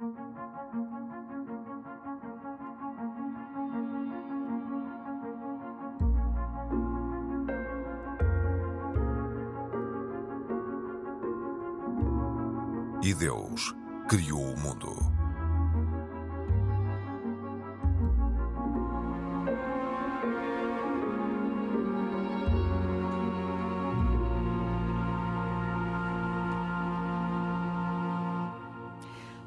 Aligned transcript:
E 0.00 0.04
Deus 13.14 13.74
criou 14.08 14.40
o 14.40 14.58
mundo. 14.58 15.19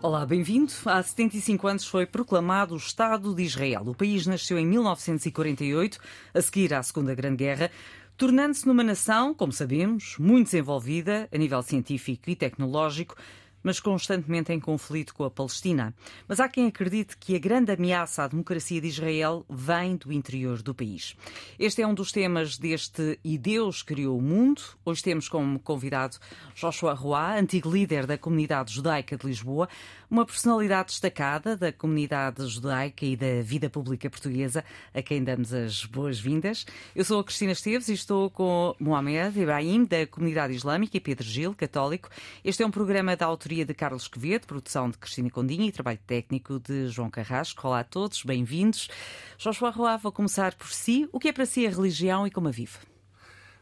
Olá, 0.05 0.25
bem-vindo. 0.25 0.73
Há 0.83 1.01
75 1.01 1.65
anos 1.65 1.87
foi 1.87 2.05
proclamado 2.05 2.73
o 2.73 2.77
Estado 2.77 3.33
de 3.33 3.41
Israel. 3.41 3.83
O 3.85 3.95
país 3.95 4.27
nasceu 4.27 4.59
em 4.59 4.67
1948, 4.67 5.97
a 6.33 6.41
seguir 6.41 6.73
à 6.73 6.83
Segunda 6.83 7.15
Grande 7.15 7.37
Guerra, 7.37 7.71
tornando-se 8.17 8.67
numa 8.67 8.83
nação, 8.83 9.33
como 9.33 9.53
sabemos, 9.53 10.17
muito 10.19 10.47
desenvolvida 10.47 11.29
a 11.33 11.37
nível 11.37 11.61
científico 11.61 12.29
e 12.29 12.35
tecnológico, 12.35 13.15
mas 13.63 13.79
constantemente 13.79 14.51
em 14.51 14.59
conflito 14.59 15.15
com 15.15 15.23
a 15.23 15.31
Palestina. 15.31 15.93
Mas 16.27 16.39
há 16.39 16.49
quem 16.49 16.67
acredite 16.67 17.17
que 17.17 17.35
a 17.35 17.39
grande 17.39 17.71
ameaça 17.71 18.23
à 18.23 18.27
democracia 18.27 18.81
de 18.81 18.87
Israel 18.87 19.45
vem 19.49 19.95
do 19.95 20.11
interior 20.11 20.61
do 20.61 20.75
país. 20.75 21.15
Este 21.57 21.81
é 21.81 21.87
um 21.87 21.93
dos 21.93 22.11
temas 22.11 22.57
deste 22.57 23.17
E 23.23 23.37
Deus 23.37 23.81
Criou 23.81 24.17
o 24.17 24.21
Mundo. 24.21 24.61
Hoje 24.83 25.01
temos 25.01 25.29
como 25.29 25.57
convidado 25.59 26.17
Joshua 26.53 26.93
Roy, 26.93 27.39
antigo 27.39 27.71
líder 27.71 28.05
da 28.05 28.17
comunidade 28.17 28.73
judaica 28.73 29.15
de 29.15 29.25
Lisboa, 29.25 29.69
uma 30.09 30.25
personalidade 30.25 30.89
destacada 30.89 31.55
da 31.55 31.71
comunidade 31.71 32.45
judaica 32.47 33.05
e 33.05 33.15
da 33.15 33.41
vida 33.41 33.69
pública 33.69 34.09
portuguesa, 34.09 34.63
a 34.93 35.01
quem 35.01 35.23
damos 35.23 35.53
as 35.53 35.85
boas-vindas. 35.85 36.65
Eu 36.95 37.03
sou 37.03 37.19
a 37.19 37.23
Cristina 37.23 37.53
Esteves 37.53 37.87
e 37.87 37.93
estou 37.93 38.29
com 38.29 38.75
Mohamed 38.79 39.39
Ibrahim, 39.39 39.85
da 39.85 40.05
comunidade 40.05 40.53
islâmica, 40.53 40.97
e 40.97 40.99
Pedro 40.99 41.25
Gil, 41.25 41.53
católico. 41.53 42.09
Este 42.43 42.63
é 42.63 42.65
um 42.65 42.71
programa 42.71 43.15
da 43.15 43.25
autoria 43.25 43.52
de 43.53 43.73
Carlos 43.75 44.07
Quevedo, 44.07 44.47
produção 44.47 44.89
de 44.89 44.97
Cristina 44.97 45.29
Condinha 45.29 45.67
e 45.67 45.71
trabalho 45.71 45.99
técnico 46.07 46.59
de 46.59 46.87
João 46.87 47.11
Carrasco. 47.11 47.67
Olá 47.67 47.81
a 47.81 47.83
todos, 47.83 48.23
bem-vindos. 48.23 48.89
Joshua 49.37 49.69
Roa, 49.69 49.97
vou 49.97 50.11
começar 50.11 50.55
por 50.55 50.69
si. 50.69 51.07
O 51.11 51.19
que 51.19 51.27
é 51.27 51.31
para 51.31 51.45
si 51.45 51.67
a 51.67 51.69
religião 51.69 52.25
e 52.25 52.31
como 52.31 52.47
a 52.47 52.51
vive? 52.51 52.79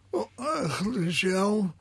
Bom, 0.10 0.30
a 0.38 0.68
religião 0.82 1.74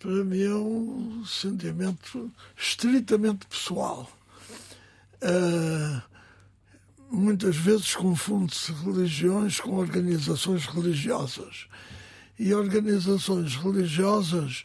para 0.00 0.24
mim 0.24 0.42
é 0.42 0.54
um 0.54 1.24
sentimento 1.24 2.28
estritamente 2.56 3.46
pessoal. 3.46 4.10
Uh, 5.22 6.02
muitas 7.08 7.56
vezes 7.56 7.94
confunde-se 7.94 8.72
religiões 8.72 9.60
com 9.60 9.76
organizações 9.76 10.66
religiosas. 10.66 11.68
E 12.36 12.52
organizações 12.52 13.54
religiosas, 13.54 14.64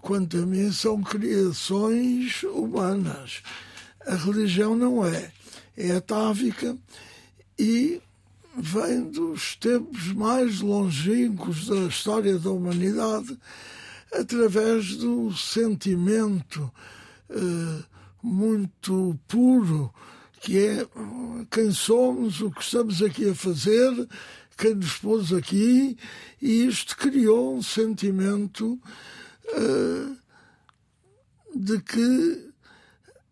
quanto 0.00 0.38
a 0.38 0.46
mim, 0.46 0.70
são 0.72 1.02
criações 1.02 2.42
humanas. 2.42 3.42
A 4.06 4.14
religião 4.14 4.76
não 4.76 5.04
é. 5.04 5.32
É 5.76 5.92
atávica 5.92 6.76
e 7.58 8.00
vem 8.56 9.08
dos 9.10 9.54
tempos 9.56 10.12
mais 10.12 10.60
longínquos 10.60 11.66
da 11.66 11.86
história 11.86 12.38
da 12.38 12.50
humanidade 12.50 13.38
através 14.12 14.96
do 14.96 15.32
sentimento 15.36 16.70
uh, 17.30 17.84
muito 18.22 19.18
puro 19.28 19.92
que 20.40 20.58
é 20.58 20.86
quem 21.50 21.70
somos, 21.72 22.40
o 22.40 22.50
que 22.50 22.62
estamos 22.62 23.02
aqui 23.02 23.28
a 23.28 23.34
fazer, 23.34 24.08
quem 24.56 24.74
nos 24.74 24.96
pôs 24.98 25.32
aqui, 25.32 25.96
e 26.40 26.66
isto 26.66 26.96
criou 26.96 27.56
um 27.56 27.62
sentimento 27.62 28.78
de 31.54 31.80
que 31.80 32.50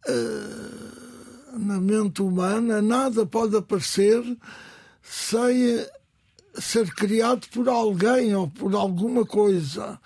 uh, 0.09 1.59
na 1.59 1.81
mente 1.81 2.23
humana 2.23 2.83
nada 2.83 3.25
pode 3.27 3.57
aparecer 3.57 4.23
sem 5.03 5.87
ser 6.55 6.93
criado 6.95 7.47
por 7.49 7.69
alguém 7.69 8.35
ou 8.35 8.49
por 8.49 8.75
alguma 8.75 9.25
coisa. 9.25 10.01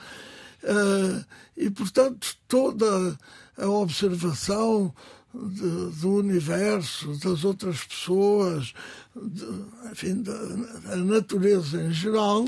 E, 1.56 1.70
portanto, 1.70 2.36
toda 2.48 3.18
a 3.56 3.68
observação 3.68 4.92
de, 5.34 6.00
do 6.00 6.14
universo, 6.14 7.16
das 7.18 7.44
outras 7.44 7.84
pessoas, 7.84 8.74
de, 9.14 9.46
enfim, 9.90 10.22
da, 10.22 10.32
da, 10.32 10.96
natureza 10.96 11.82
em 11.82 11.92
geral, 11.92 12.44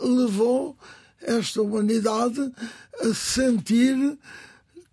levou 0.00 0.76
esta 1.22 1.62
humanidade 1.62 2.52
a 3.00 3.14
sentir 3.14 4.18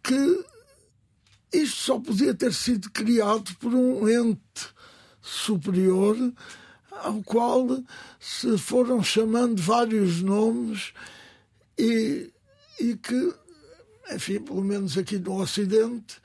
que 0.03 0.45
isto 1.53 1.77
só 1.77 1.99
podia 1.99 2.33
ter 2.33 2.53
sido 2.53 2.89
criado 2.91 3.55
por 3.55 3.73
um 3.73 4.07
ente 4.09 4.67
superior 5.21 6.17
ao 6.91 7.21
qual 7.23 7.83
se 8.19 8.57
foram 8.57 9.03
chamando 9.03 9.61
vários 9.61 10.21
nomes 10.21 10.93
e, 11.77 12.31
e 12.79 12.95
que, 12.95 13.33
enfim, 14.11 14.39
pelo 14.39 14.63
menos 14.63 14.97
aqui 14.97 15.17
no 15.17 15.41
Ocidente, 15.41 16.17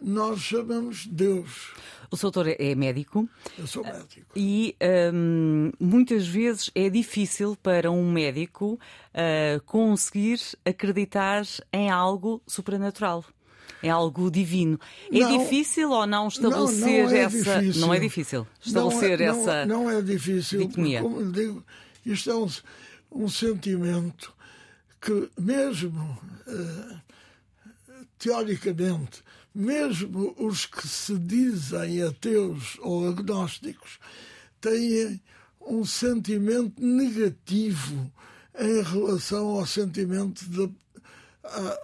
nós 0.00 0.40
chamamos 0.40 1.06
Deus. 1.06 1.72
O 2.10 2.16
seu 2.16 2.30
doutor 2.30 2.54
é 2.58 2.74
médico. 2.74 3.28
Eu 3.58 3.66
sou 3.66 3.82
médico. 3.82 4.26
E 4.34 4.76
hum, 5.12 5.72
muitas 5.80 6.26
vezes 6.26 6.70
é 6.74 6.88
difícil 6.88 7.56
para 7.62 7.90
um 7.90 8.10
médico 8.10 8.78
uh, 9.14 9.60
conseguir 9.64 10.40
acreditar 10.64 11.42
em 11.72 11.90
algo 11.90 12.42
supernatural. 12.46 13.24
Em 13.82 13.90
algo 13.90 14.30
divino. 14.30 14.80
É 15.12 15.18
não, 15.18 15.38
difícil 15.38 15.90
ou 15.90 16.06
não 16.06 16.28
estabelecer 16.28 17.04
não, 17.04 17.10
não 17.10 17.16
é 17.16 17.20
essa. 17.20 17.60
Difícil. 17.60 17.80
Não 17.80 17.94
é 17.94 17.98
difícil 18.00 18.46
estabelecer 18.64 19.18
não 19.18 19.24
é, 19.24 19.28
essa. 19.28 19.66
Não, 19.66 19.90
é 19.90 20.02
difícil. 20.02 20.60
Dicotomia. 20.60 21.02
Como 21.02 21.20
lhe 21.20 21.32
digo, 21.32 21.64
isto 22.04 22.30
é 22.30 22.34
um, 22.34 22.48
um 23.12 23.28
sentimento 23.28 24.34
que 25.00 25.28
mesmo 25.38 26.18
uh, 26.46 26.96
teoricamente, 28.18 29.22
mesmo 29.56 30.34
os 30.38 30.66
que 30.66 30.86
se 30.86 31.18
dizem 31.18 32.02
ateus 32.02 32.76
ou 32.80 33.08
agnósticos 33.08 33.98
têm 34.60 35.18
um 35.58 35.82
sentimento 35.82 36.84
negativo 36.84 38.12
em 38.58 38.82
relação 38.82 39.46
ao 39.46 39.66
sentimento 39.66 40.44
de, 40.44 40.70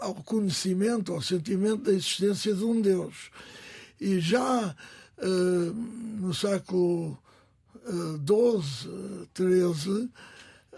ao 0.03 0.15
conhecimento, 0.16 1.15
ao 1.15 1.22
sentimento 1.22 1.84
da 1.84 1.93
existência 1.93 2.55
de 2.55 2.62
um 2.62 2.78
Deus. 2.78 3.31
E 3.99 4.21
já 4.21 4.77
uh, 5.19 5.72
no 6.21 6.34
século 6.34 7.19
XII, 7.87 8.91
uh, 8.91 9.75
XIII, 9.75 10.11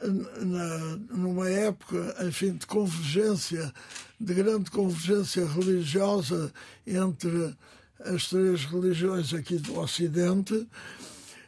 na, 0.03 0.97
numa 1.10 1.49
época, 1.49 2.16
enfim, 2.27 2.53
de 2.53 2.66
convergência, 2.66 3.72
de 4.19 4.34
grande 4.34 4.71
convergência 4.71 5.47
religiosa 5.47 6.53
entre 6.87 7.55
as 8.00 8.28
três 8.28 8.65
religiões 8.65 9.33
aqui 9.33 9.56
do 9.56 9.78
Ocidente, 9.78 10.66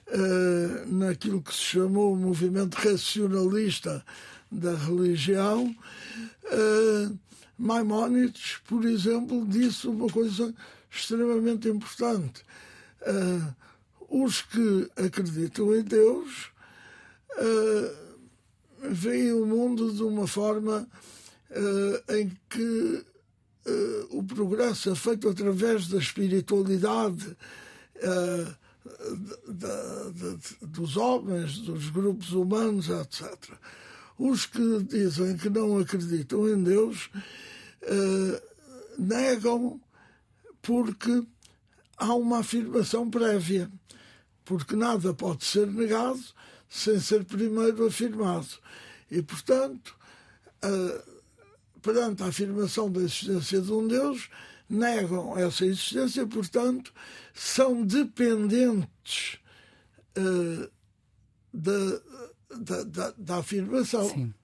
eh, 0.07 0.85
naquilo 0.87 1.43
que 1.43 1.53
se 1.53 1.61
chamou 1.61 2.13
o 2.13 2.17
movimento 2.17 2.75
racionalista 2.75 4.05
da 4.51 4.75
religião, 4.75 5.75
eh, 6.45 7.11
Maimónides, 7.59 8.59
por 8.67 8.85
exemplo, 8.85 9.47
disse 9.47 9.89
uma 9.89 10.09
coisa 10.09 10.55
extremamente 10.91 11.69
importante. 11.69 12.43
Eh, 13.01 13.55
os 14.09 14.43
que 14.43 14.89
acreditam 14.97 15.75
em 15.75 15.83
Deus 15.83 16.51
veem 18.81 19.33
o 19.33 19.47
mundo 19.47 19.93
de 19.93 20.03
uma 20.03 20.27
forma 20.27 20.89
uh, 21.51 22.15
em 22.15 22.31
que 22.49 23.05
uh, 23.67 24.19
o 24.19 24.25
progresso 24.25 24.91
é 24.91 24.95
feito 24.95 25.29
através 25.29 25.89
da 25.89 25.99
espiritualidade 25.99 27.37
uh, 27.97 28.67
dos 30.63 30.97
homens, 30.97 31.59
dos 31.59 31.91
grupos 31.91 32.33
humanos, 32.33 32.89
etc. 32.89 33.37
Os 34.19 34.47
que 34.47 34.83
dizem 34.85 35.37
que 35.37 35.51
não 35.51 35.79
acreditam 35.79 36.49
em 36.49 36.63
Deus 36.63 37.11
negam 38.97 39.81
porque 40.63 41.27
há 41.97 42.15
uma 42.15 42.39
afirmação 42.39 43.11
prévia, 43.11 43.71
porque 44.45 44.77
nada 44.77 45.13
pode 45.13 45.45
ser 45.45 45.67
negado 45.67 46.21
sem 46.69 46.99
ser 47.01 47.25
primeiro 47.25 47.87
afirmado. 47.87 48.49
E, 49.11 49.23
portanto, 49.23 49.97
perante 51.83 52.23
a 52.23 52.27
afirmação 52.27 52.91
da 52.91 53.01
existência 53.01 53.61
de 53.61 53.73
um 53.73 53.87
Deus, 53.87 54.29
negam 54.69 55.39
essa 55.39 55.65
existência, 55.65 56.27
portanto, 56.27 56.93
são 57.33 57.85
dependentes 57.85 59.39
uh, 60.19 60.71
da, 61.53 62.01
da, 62.59 62.83
da, 62.83 63.15
da, 63.17 63.37
afirmação. 63.37 64.09
Sim. 64.09 64.35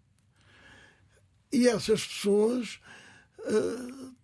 E 1.52 1.68
essas 1.68 2.06
pessoas 2.06 2.80
uh, 3.40 4.14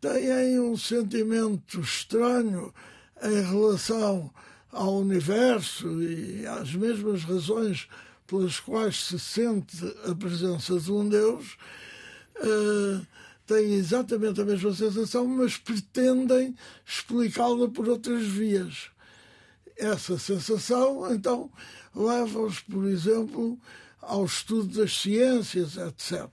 têm 0.00 0.60
um 0.60 0.76
sentimento 0.76 1.80
estranho 1.80 2.74
em 3.22 3.42
relação 3.42 4.32
ao 4.70 4.98
universo 4.98 6.02
e 6.02 6.46
às 6.46 6.74
mesmas 6.74 7.24
razões 7.24 7.88
pelas 8.26 8.60
quais 8.60 9.04
se 9.04 9.18
sente 9.18 9.76
a 10.04 10.14
presença 10.14 10.78
de 10.78 10.92
um 10.92 11.08
Deus, 11.08 11.56
uh, 12.36 13.06
têm 13.46 13.74
exatamente 13.74 14.40
a 14.40 14.44
mesma 14.44 14.74
sensação, 14.74 15.26
mas 15.26 15.56
pretendem 15.56 16.54
explicá-la 16.86 17.68
por 17.68 17.88
outras 17.88 18.24
vias. 18.24 18.90
Essa 19.76 20.18
sensação, 20.18 21.10
então, 21.12 21.50
leva-os, 21.94 22.60
por 22.60 22.84
exemplo, 22.84 23.58
ao 24.02 24.26
estudo 24.26 24.78
das 24.78 25.00
ciências, 25.00 25.76
etc. 25.78 26.28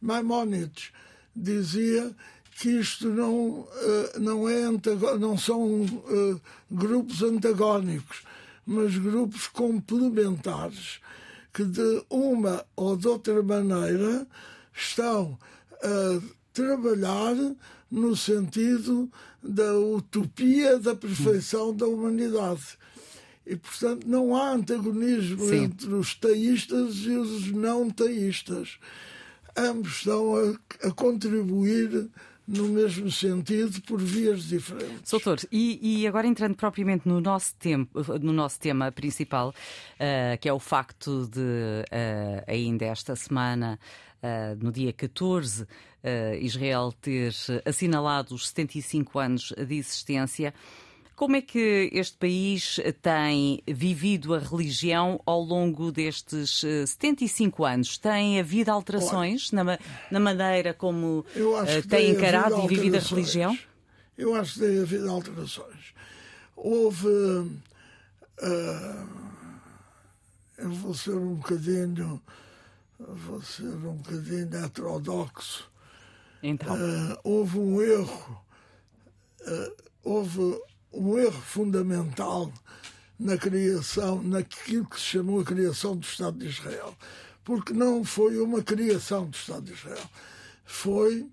Maimónides 0.00 0.92
dizia 1.34 2.14
que 2.58 2.70
isto 2.70 3.08
não, 3.08 3.60
uh, 3.60 3.68
não, 4.18 4.48
é 4.48 4.62
não 5.20 5.38
são 5.38 5.82
uh, 5.82 6.40
grupos 6.68 7.22
antagónicos, 7.22 8.22
mas 8.66 8.98
grupos 8.98 9.46
complementares 9.46 10.98
que 11.52 11.64
de 11.64 12.02
uma 12.10 12.64
ou 12.74 12.96
de 12.96 13.06
outra 13.06 13.40
maneira 13.42 14.26
estão 14.74 15.38
a 15.72 16.20
trabalhar 16.52 17.36
no 17.88 18.16
sentido 18.16 19.10
da 19.42 19.78
utopia 19.78 20.78
da 20.80 20.96
perfeição 20.96 21.72
da 21.72 21.86
humanidade. 21.86 22.76
E, 23.46 23.54
portanto, 23.56 24.06
não 24.06 24.36
há 24.36 24.52
antagonismo 24.52 25.48
Sim. 25.48 25.64
entre 25.64 25.94
os 25.94 26.14
teístas 26.14 26.96
e 26.96 27.12
os 27.12 27.52
não 27.52 27.88
teístas. 27.88 28.78
Ambos 29.56 29.98
estão 29.98 30.36
a, 30.36 30.88
a 30.88 30.90
contribuir 30.90 32.10
no 32.48 32.64
mesmo 32.68 33.10
sentido, 33.10 33.82
por 33.82 34.00
vias 34.00 34.44
diferentes. 34.44 35.10
Doutor, 35.10 35.38
e, 35.52 36.00
e, 36.00 36.06
agora 36.06 36.26
entrando 36.26 36.56
propriamente 36.56 37.06
no 37.06 37.20
nosso, 37.20 37.54
tempo, 37.56 38.02
no 38.22 38.32
nosso 38.32 38.58
tema 38.58 38.90
principal, 38.90 39.50
uh, 39.50 40.38
que 40.40 40.48
é 40.48 40.52
o 40.52 40.58
facto 40.58 41.28
de, 41.28 41.40
uh, 41.40 42.44
ainda 42.46 42.86
esta 42.86 43.14
semana, 43.14 43.78
uh, 44.22 44.64
no 44.64 44.72
dia 44.72 44.94
14, 44.94 45.66
Israel 46.40 46.94
ter 47.02 47.34
assinalado 47.66 48.34
os 48.34 48.48
75 48.48 49.18
anos 49.18 49.52
de 49.52 49.74
existência. 49.74 50.54
Como 51.18 51.34
é 51.34 51.42
que 51.42 51.90
este 51.92 52.16
país 52.16 52.78
tem 53.02 53.60
vivido 53.66 54.34
a 54.34 54.38
religião 54.38 55.20
ao 55.26 55.42
longo 55.42 55.90
destes 55.90 56.60
75 56.60 57.66
eh, 57.66 57.74
anos? 57.74 57.98
Tem 57.98 58.38
havido 58.38 58.70
alterações 58.70 59.50
na, 59.50 59.64
na 60.12 60.20
maneira 60.20 60.72
como 60.72 61.26
uh, 61.34 61.88
tem 61.88 62.10
encarado 62.12 62.60
e 62.60 62.68
vivido 62.68 62.98
a 62.98 63.00
religião? 63.00 63.58
Eu 64.16 64.32
acho 64.36 64.54
que 64.54 64.60
tem 64.60 64.80
havido 64.80 65.10
alterações. 65.10 65.92
Houve. 66.54 67.08
Uh, 67.08 67.58
eu 70.56 70.70
vou 70.70 70.94
ser 70.94 71.16
um 71.16 71.34
bocadinho. 71.34 72.22
Vou 72.96 73.42
ser 73.42 73.64
um 73.64 73.96
bocadinho 73.96 74.56
heterodoxo. 74.56 75.68
Então. 76.44 76.76
Uh, 76.76 77.18
houve 77.24 77.58
um 77.58 77.82
erro. 77.82 78.40
houve 80.04 80.67
um 80.92 81.18
erro 81.18 81.40
fundamental 81.40 82.52
na 83.18 83.36
criação, 83.36 84.22
naquilo 84.22 84.86
que 84.86 84.98
se 84.98 85.06
chamou 85.06 85.40
a 85.40 85.44
criação 85.44 85.96
do 85.96 86.04
Estado 86.04 86.38
de 86.38 86.46
Israel. 86.46 86.96
Porque 87.44 87.72
não 87.72 88.04
foi 88.04 88.38
uma 88.38 88.62
criação 88.62 89.26
do 89.26 89.36
Estado 89.36 89.62
de 89.62 89.72
Israel, 89.72 90.10
foi 90.64 91.28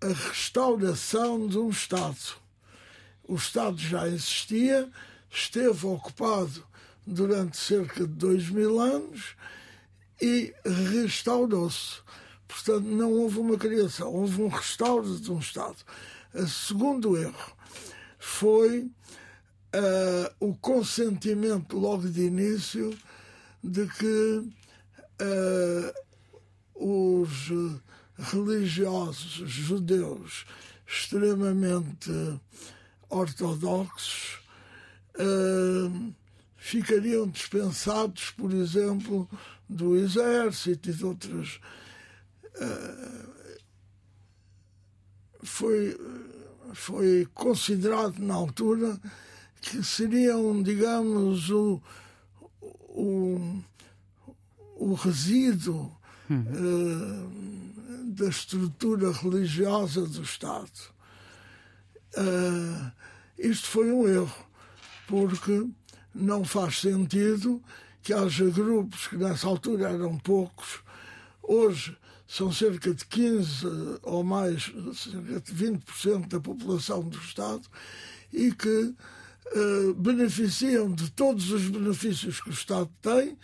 a 0.00 0.08
restauração 0.08 1.46
de 1.46 1.58
um 1.58 1.70
Estado. 1.70 2.16
O 3.24 3.36
Estado 3.36 3.78
já 3.78 4.08
existia, 4.08 4.90
esteve 5.30 5.86
ocupado 5.86 6.64
durante 7.06 7.56
cerca 7.56 8.06
de 8.06 8.14
dois 8.14 8.48
mil 8.48 8.80
anos 8.80 9.36
e 10.20 10.54
restaurou-se. 10.64 12.00
Portanto, 12.48 12.84
não 12.84 13.12
houve 13.12 13.38
uma 13.38 13.56
criação, 13.56 14.12
houve 14.12 14.42
um 14.42 14.48
restauro 14.48 15.18
de 15.18 15.30
um 15.30 15.38
Estado. 15.38 15.76
O 16.34 16.46
segundo 16.46 17.16
erro 17.16 17.56
foi 18.22 18.82
uh, 19.74 20.34
o 20.38 20.54
consentimento 20.54 21.76
logo 21.76 22.08
de 22.08 22.22
início 22.22 22.96
de 23.64 23.84
que 23.88 24.48
uh, 25.20 25.92
os 26.72 27.50
religiosos 28.16 29.50
judeus 29.50 30.46
extremamente 30.86 32.12
ortodoxos 33.10 34.38
uh, 35.16 36.14
ficariam 36.56 37.26
dispensados, 37.26 38.30
por 38.30 38.52
exemplo, 38.52 39.28
do 39.68 39.96
exército 39.96 40.90
e 40.90 40.92
de 40.92 41.04
outras. 41.04 41.60
Uh, 42.54 43.32
foi 45.42 45.98
foi 46.72 47.26
considerado 47.34 48.18
na 48.18 48.34
altura 48.34 48.98
que 49.60 49.82
seriam, 49.82 50.62
digamos, 50.62 51.50
o, 51.50 51.80
o, 52.60 53.62
o 54.76 54.94
resíduo 54.94 55.90
uhum. 56.28 56.44
uh, 56.50 58.04
da 58.12 58.28
estrutura 58.28 59.12
religiosa 59.12 60.06
do 60.06 60.22
Estado. 60.22 60.70
Uh, 62.16 62.92
isto 63.38 63.68
foi 63.68 63.90
um 63.90 64.06
erro, 64.08 64.46
porque 65.06 65.66
não 66.14 66.44
faz 66.44 66.80
sentido 66.80 67.62
que 68.02 68.12
haja 68.12 68.50
grupos 68.50 69.06
que 69.06 69.16
nessa 69.16 69.46
altura 69.46 69.90
eram 69.90 70.18
poucos, 70.18 70.80
hoje 71.42 71.96
são 72.32 72.50
cerca 72.50 72.94
de 72.94 73.04
15 73.04 73.66
ou 74.02 74.24
mais, 74.24 74.72
cerca 74.94 75.38
de 75.38 75.52
20% 75.52 76.28
da 76.28 76.40
população 76.40 77.02
do 77.02 77.18
Estado 77.18 77.68
e 78.32 78.50
que 78.52 78.94
eh, 79.54 79.92
beneficiam 79.94 80.90
de 80.90 81.10
todos 81.10 81.50
os 81.50 81.68
benefícios 81.68 82.40
que 82.40 82.48
o 82.48 82.52
Estado 82.54 82.90
tem 83.02 83.36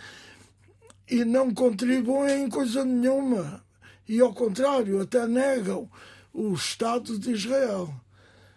e 1.06 1.22
não 1.22 1.52
contribuem 1.52 2.44
em 2.44 2.48
coisa 2.48 2.82
nenhuma. 2.82 3.62
E, 4.08 4.20
ao 4.20 4.32
contrário, 4.32 5.02
até 5.02 5.26
negam 5.26 5.90
o 6.32 6.54
Estado 6.54 7.18
de 7.18 7.32
Israel. 7.32 7.94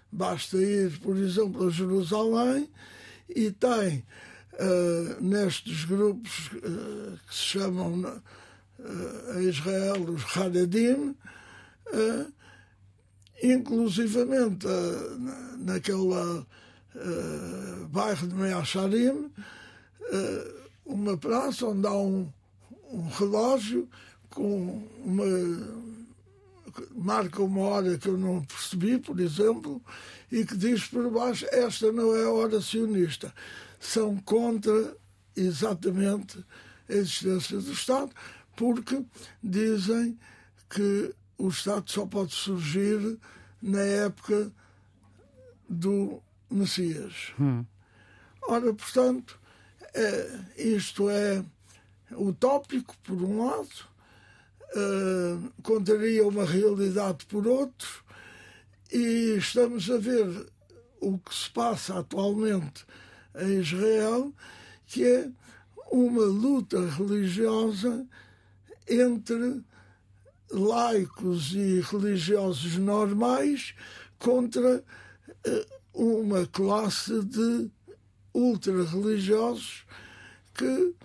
Basta 0.10 0.56
ir, 0.56 0.98
por 1.00 1.18
exemplo, 1.18 1.68
a 1.68 1.70
Jerusalém 1.70 2.70
e 3.28 3.52
tem 3.52 4.06
uh, 4.54 5.22
nestes 5.22 5.84
grupos 5.84 6.48
que 7.28 7.36
se 7.36 7.42
chamam 7.42 8.22
a 9.36 9.42
Israel, 9.42 10.02
os 10.10 10.38
Haredim, 10.38 11.16
inclusivamente 13.44 14.68
naquele 15.60 16.46
bairro 17.90 18.28
de 18.28 18.36
Meacharim, 18.36 19.32
uma 20.86 21.18
praça 21.18 21.68
onde 21.68 21.88
há 21.88 21.94
um, 21.94 22.32
um 22.92 23.08
relógio 23.08 23.88
com 24.30 24.88
uma 25.04 25.26
marca 26.96 27.44
uma 27.44 27.62
hora 27.62 27.98
que 27.98 28.08
eu 28.08 28.18
não 28.18 28.44
percebi, 28.44 28.98
por 28.98 29.20
exemplo, 29.20 29.82
e 30.32 30.46
que 30.46 30.56
diz 30.56 30.86
por 30.86 31.10
baixo 31.10 31.46
esta 31.52 31.92
não 31.92 32.16
é 32.16 32.24
a 32.24 32.32
hora 32.32 32.62
sionista. 32.62 33.34
São 33.80 34.18
contra 34.18 34.96
exatamente 35.36 36.44
a 36.90 36.94
existência 36.94 37.58
do 37.58 37.72
Estado, 37.72 38.12
porque 38.62 39.04
dizem 39.42 40.20
que 40.70 41.16
o 41.36 41.48
Estado 41.48 41.90
só 41.90 42.06
pode 42.06 42.32
surgir 42.32 43.18
na 43.60 43.82
época 43.82 44.52
do 45.68 46.22
Messias. 46.48 47.34
Hum. 47.40 47.66
Ora, 48.44 48.72
portanto, 48.72 49.40
é, 49.96 50.40
isto 50.56 51.10
é 51.10 51.44
utópico, 52.12 52.96
por 53.02 53.20
um 53.24 53.48
lado, 53.48 53.88
uh, 54.76 55.52
contaria 55.64 56.28
uma 56.28 56.46
realidade 56.46 57.26
por 57.26 57.48
outro, 57.48 58.04
e 58.94 59.38
estamos 59.40 59.90
a 59.90 59.98
ver 59.98 60.46
o 61.00 61.18
que 61.18 61.34
se 61.34 61.50
passa 61.50 61.98
atualmente 61.98 62.86
em 63.40 63.60
Israel, 63.60 64.32
que 64.86 65.04
é 65.04 65.32
uma 65.92 66.26
luta 66.26 66.80
religiosa 66.92 68.06
entre 68.92 69.62
laicos 70.52 71.54
e 71.54 71.80
religiosos 71.82 72.78
normais 72.78 73.74
contra 74.20 74.84
uma 75.94 76.46
classe 76.46 77.24
de 77.24 77.70
ultra-religiosos 78.34 79.86
que 80.54 80.96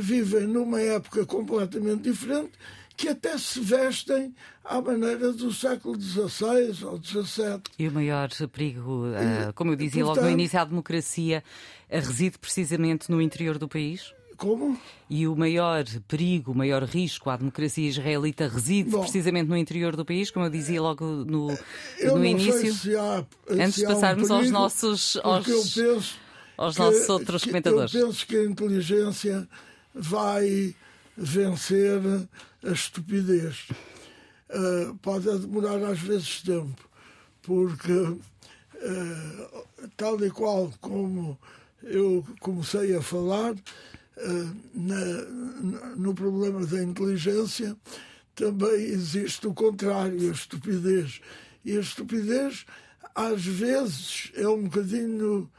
vivem 0.00 0.46
numa 0.46 0.80
época 0.80 1.26
completamente 1.26 2.02
diferente, 2.02 2.52
que 2.96 3.08
até 3.08 3.36
se 3.38 3.60
vestem 3.60 4.34
à 4.64 4.80
maneira 4.80 5.32
do 5.32 5.52
século 5.52 6.00
XVI 6.00 6.84
ou 6.84 7.02
XVII. 7.02 7.62
E 7.78 7.88
o 7.88 7.92
maior 7.92 8.28
perigo, 8.52 9.06
uh, 9.06 9.52
como 9.54 9.72
eu 9.72 9.76
dizia 9.76 10.04
Portanto, 10.04 10.22
logo 10.22 10.28
no 10.28 10.40
início, 10.40 10.60
à 10.60 10.64
democracia 10.64 11.42
reside 11.90 12.38
precisamente 12.38 13.10
no 13.10 13.20
interior 13.20 13.58
do 13.58 13.68
país? 13.68 14.14
Como? 14.42 14.76
E 15.08 15.28
o 15.28 15.36
maior 15.36 15.84
perigo, 16.08 16.50
o 16.50 16.54
maior 16.54 16.82
risco 16.82 17.30
à 17.30 17.36
democracia 17.36 17.88
israelita 17.88 18.48
reside 18.48 18.90
Bom, 18.90 19.02
precisamente 19.02 19.48
no 19.48 19.56
interior 19.56 19.94
do 19.94 20.04
país, 20.04 20.32
como 20.32 20.46
eu 20.46 20.50
dizia 20.50 20.82
logo 20.82 21.04
no, 21.04 21.56
no 22.02 22.24
início. 22.24 22.74
Se 22.74 22.96
há, 22.96 23.24
Antes 23.48 23.76
de 23.76 23.86
passarmos 23.86 24.30
um 24.30 24.38
perigo, 24.38 24.56
aos 24.56 24.74
nossos. 24.74 25.16
Aos, 25.22 25.46
aos 26.56 26.76
nossos 26.76 27.08
outros 27.08 27.42
que, 27.44 27.50
comentadores. 27.50 27.94
Eu 27.94 28.08
penso 28.08 28.26
que 28.26 28.36
a 28.36 28.44
inteligência 28.44 29.48
vai 29.94 30.74
vencer 31.16 32.00
a 32.64 32.72
estupidez. 32.72 33.68
Uh, 34.50 34.96
pode 35.02 35.38
demorar 35.38 35.78
às 35.84 36.00
vezes 36.00 36.42
tempo, 36.42 36.82
porque 37.42 37.92
uh, 37.92 38.18
tal 39.96 40.20
e 40.24 40.30
qual 40.32 40.72
como 40.80 41.38
eu 41.84 42.26
comecei 42.40 42.96
a 42.96 43.00
falar 43.00 43.54
na, 44.74 45.94
no 45.96 46.14
problema 46.14 46.64
da 46.66 46.82
inteligência, 46.82 47.76
também 48.34 48.84
existe 48.84 49.46
o 49.46 49.54
contrário, 49.54 50.28
a 50.28 50.32
estupidez. 50.32 51.20
E 51.64 51.76
a 51.76 51.80
estupidez, 51.80 52.64
às 53.14 53.44
vezes, 53.44 54.32
é 54.34 54.48
um 54.48 54.64
bocadinho 54.64 55.50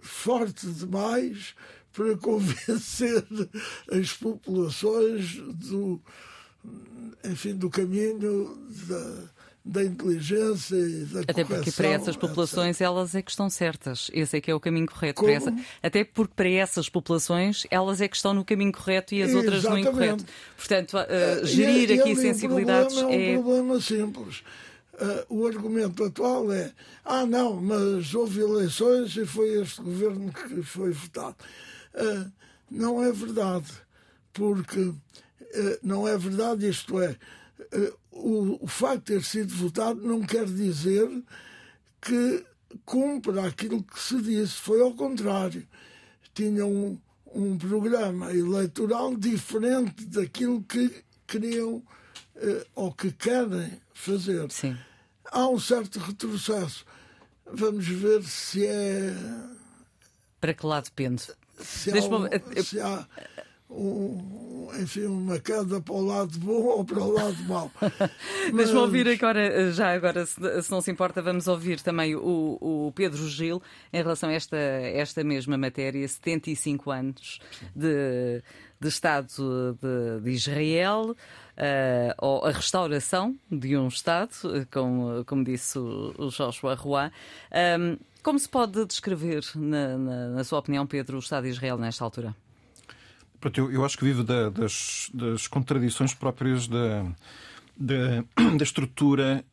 forte 0.00 0.66
demais 0.66 1.54
para 1.92 2.16
convencer 2.18 3.24
as 3.90 4.12
populações 4.12 5.36
do, 5.36 6.00
enfim, 7.24 7.54
do 7.54 7.70
caminho 7.70 8.58
da, 8.88 9.33
da 9.64 9.82
inteligência 9.82 10.76
e 10.76 11.04
da 11.06 11.20
Até 11.20 11.42
porque 11.42 11.72
para 11.72 11.88
essas 11.88 12.16
populações 12.16 12.76
etc. 12.76 12.82
elas 12.82 13.14
é 13.14 13.22
que 13.22 13.30
estão 13.30 13.48
certas. 13.48 14.10
Esse 14.12 14.36
é 14.36 14.40
que 14.40 14.50
é 14.50 14.54
o 14.54 14.60
caminho 14.60 14.86
correto. 14.86 15.26
Essa... 15.26 15.54
Até 15.82 16.04
porque 16.04 16.34
para 16.34 16.50
essas 16.50 16.88
populações 16.88 17.66
elas 17.70 18.00
é 18.00 18.08
que 18.08 18.16
estão 18.16 18.34
no 18.34 18.44
caminho 18.44 18.72
correto 18.72 19.14
e 19.14 19.22
as 19.22 19.32
outras 19.32 19.60
Exatamente. 19.60 19.84
no 19.84 19.90
incorreto. 19.90 20.24
Portanto, 20.56 20.96
uh, 20.98 21.46
gerir 21.46 21.90
e, 21.90 22.00
aqui 22.00 22.10
e 22.10 22.16
sensibilidades 22.16 22.96
é... 22.98 23.32
é 23.32 23.38
um 23.38 23.42
problema 23.42 23.80
simples 23.80 24.42
Uh, 24.94 25.40
o 25.40 25.46
argumento 25.46 26.04
atual 26.04 26.52
é: 26.52 26.72
ah, 27.04 27.26
não, 27.26 27.60
mas 27.60 28.14
houve 28.14 28.40
eleições 28.40 29.16
e 29.16 29.26
foi 29.26 29.60
este 29.60 29.82
governo 29.82 30.32
que 30.32 30.62
foi 30.62 30.92
votado. 30.92 31.36
Uh, 31.94 32.30
não 32.70 33.02
é 33.02 33.10
verdade, 33.10 33.72
porque 34.32 34.80
uh, 34.80 34.94
não 35.82 36.06
é 36.06 36.16
verdade, 36.16 36.68
isto 36.68 37.00
é, 37.00 37.16
o, 38.10 38.64
o 38.64 38.66
facto 38.66 39.06
de 39.06 39.14
ter 39.14 39.24
sido 39.24 39.54
votado 39.54 40.00
não 40.00 40.22
quer 40.22 40.46
dizer 40.46 41.08
que 42.00 42.44
cumpra 42.84 43.46
aquilo 43.46 43.82
que 43.82 44.00
se 44.00 44.20
disse, 44.20 44.54
foi 44.54 44.80
ao 44.80 44.92
contrário. 44.94 45.66
Tinha 46.34 46.66
um, 46.66 46.98
um 47.32 47.56
programa 47.56 48.32
eleitoral 48.32 49.16
diferente 49.16 50.04
daquilo 50.06 50.62
que 50.62 51.04
queriam 51.26 51.82
ou 52.74 52.92
que 52.92 53.12
querem 53.12 53.80
fazer. 53.92 54.50
Sim. 54.50 54.76
Há 55.30 55.48
um 55.48 55.58
certo 55.58 55.98
retrocesso. 55.98 56.84
Vamos 57.46 57.86
ver 57.86 58.22
se 58.24 58.66
é. 58.66 59.14
Para 60.40 60.54
que 60.54 60.66
lado 60.66 60.84
depende? 60.84 61.22
Se 61.60 61.90
há, 61.90 62.02
um, 62.04 62.62
se 62.62 62.80
há 62.80 63.06
um, 63.70 64.33
enfim, 64.80 65.06
uma 65.06 65.38
queda 65.38 65.80
para 65.80 65.94
o 65.94 66.04
lado 66.04 66.38
bom 66.38 66.62
ou 66.62 66.84
para 66.84 67.00
o 67.00 67.12
lado 67.12 67.42
mau. 67.44 67.70
Mas... 67.80 68.54
Deixa-me 68.54 68.78
ouvir 68.78 69.08
agora, 69.08 69.72
já 69.72 69.92
agora, 69.92 70.26
se, 70.26 70.62
se, 70.62 70.70
não 70.70 70.80
se 70.80 70.90
importa, 70.90 71.22
vamos 71.22 71.46
ouvir 71.46 71.80
também 71.80 72.14
o, 72.14 72.58
o 72.60 72.92
Pedro 72.94 73.28
Gil 73.28 73.62
em 73.92 74.02
relação 74.02 74.28
a 74.28 74.32
esta, 74.32 74.56
esta 74.56 75.22
mesma 75.24 75.56
matéria, 75.56 76.06
75 76.06 76.90
anos 76.90 77.40
de, 77.74 78.42
de 78.80 78.88
Estado 78.88 79.78
de, 79.80 80.22
de 80.22 80.30
Israel 80.30 81.10
uh, 81.10 82.14
ou 82.18 82.44
a 82.44 82.50
restauração 82.50 83.36
de 83.50 83.76
um 83.76 83.88
Estado, 83.88 84.32
como, 84.70 85.24
como 85.24 85.44
disse 85.44 85.78
o, 85.78 86.28
Joshua 86.30 86.74
Roy. 86.74 87.10
Um, 87.78 87.96
como 88.22 88.38
se 88.38 88.48
pode 88.48 88.84
descrever, 88.86 89.44
na, 89.54 89.98
na, 89.98 90.28
na, 90.30 90.44
sua 90.44 90.58
opinião, 90.58 90.86
Pedro, 90.86 91.16
o 91.16 91.20
Estado 91.20 91.44
de 91.44 91.50
Israel 91.50 91.76
nesta 91.76 92.04
altura? 92.04 92.34
Eu, 93.56 93.70
eu 93.70 93.84
acho 93.84 93.98
que 93.98 94.04
vive 94.04 94.22
da, 94.22 94.48
das, 94.48 95.10
das, 95.12 95.46
contradições 95.46 96.14
próprias 96.14 96.66
da, 96.66 97.04
da, 97.76 98.24
da 98.56 98.64
estrutura 98.64 99.44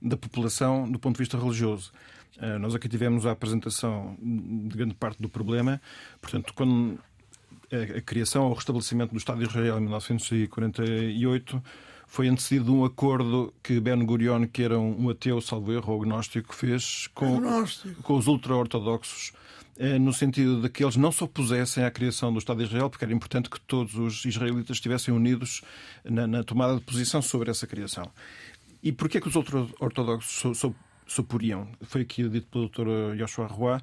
da 0.00 0.16
população 0.16 0.90
do 0.90 0.98
ponto 0.98 1.16
de 1.16 1.22
vista 1.22 1.38
religioso. 1.38 1.92
Uh, 2.38 2.58
nós 2.58 2.74
aqui 2.74 2.88
tivemos 2.88 3.26
a 3.26 3.32
apresentação 3.32 4.16
de 4.20 4.76
grande 4.76 4.94
parte 4.94 5.20
do 5.20 5.28
problema. 5.28 5.80
Portanto, 6.20 6.52
quando 6.54 6.98
a 7.96 8.00
criação 8.00 8.44
ou 8.44 8.50
o 8.50 8.54
restabelecimento 8.54 9.12
do 9.12 9.18
Estado 9.18 9.38
de 9.38 9.48
Israel 9.48 9.78
em 9.78 9.82
1948 9.82 11.62
foi 12.06 12.26
antecedido 12.28 12.64
de 12.64 12.70
um 12.72 12.84
acordo 12.84 13.54
que 13.62 13.78
Ben 13.78 14.04
Gurion, 14.04 14.44
que 14.48 14.64
era 14.64 14.78
um 14.78 15.08
ateu, 15.08 15.40
salvo 15.40 15.72
erro, 15.72 15.92
ou 15.92 16.02
agnóstico, 16.02 16.52
fez 16.52 17.08
com, 17.14 17.40
com 18.02 18.14
os 18.16 18.26
ultra-ortodoxos 18.26 19.32
no 20.00 20.12
sentido 20.12 20.60
de 20.60 20.68
que 20.68 20.84
eles 20.84 20.96
não 20.96 21.10
se 21.10 21.24
opusessem 21.24 21.84
à 21.84 21.90
criação 21.90 22.32
do 22.32 22.38
Estado 22.38 22.58
de 22.58 22.64
Israel, 22.64 22.90
porque 22.90 23.04
era 23.04 23.14
importante 23.14 23.48
que 23.48 23.60
todos 23.60 23.94
os 23.94 24.24
israelitas 24.24 24.76
estivessem 24.76 25.14
unidos 25.14 25.62
na, 26.04 26.26
na 26.26 26.44
tomada 26.44 26.74
de 26.74 26.80
posição 26.82 27.22
sobre 27.22 27.50
essa 27.50 27.66
criação. 27.66 28.10
E 28.82 28.92
porquê 28.92 29.20
que 29.20 29.28
os 29.28 29.36
ultra-ortodoxos 29.36 30.58
se 31.06 31.20
oporiam? 31.20 31.68
Foi 31.82 32.02
aqui 32.02 32.28
dito 32.28 32.46
pelo 32.48 32.68
Dr. 32.68 33.16
Joshua 33.16 33.46
Roy, 33.46 33.78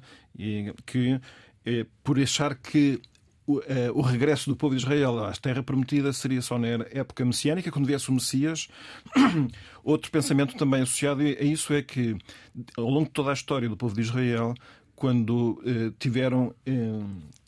que 0.86 1.20
eh, 1.64 1.86
por 2.02 2.18
achar 2.18 2.54
que 2.54 3.00
o, 3.48 3.62
o, 3.94 4.02
regresso 4.02 4.50
do 4.50 4.56
povo 4.56 4.74
de 4.74 4.82
Israel 4.82 5.24
à 5.24 5.32
terra 5.32 5.62
prometida 5.62 6.12
seria 6.12 6.42
só 6.42 6.58
na 6.58 6.68
época 6.92 7.24
messiânica, 7.24 7.70
quando 7.70 7.86
viesse 7.86 8.10
o 8.10 8.12
Messias. 8.12 8.68
Outro 9.82 10.10
pensamento 10.10 10.54
também 10.54 10.82
associado 10.82 11.22
a 11.22 11.42
isso 11.42 11.72
é 11.72 11.80
que, 11.80 12.14
ao 12.76 12.90
longo 12.90 13.06
de 13.06 13.12
toda 13.12 13.30
a 13.30 13.32
história 13.32 13.66
do 13.66 13.76
povo 13.76 13.94
de 13.94 14.02
Israel, 14.02 14.52
quando 14.98 15.62
eh, 15.64 15.92
tiveram 15.96 16.52
eh, 16.66 16.72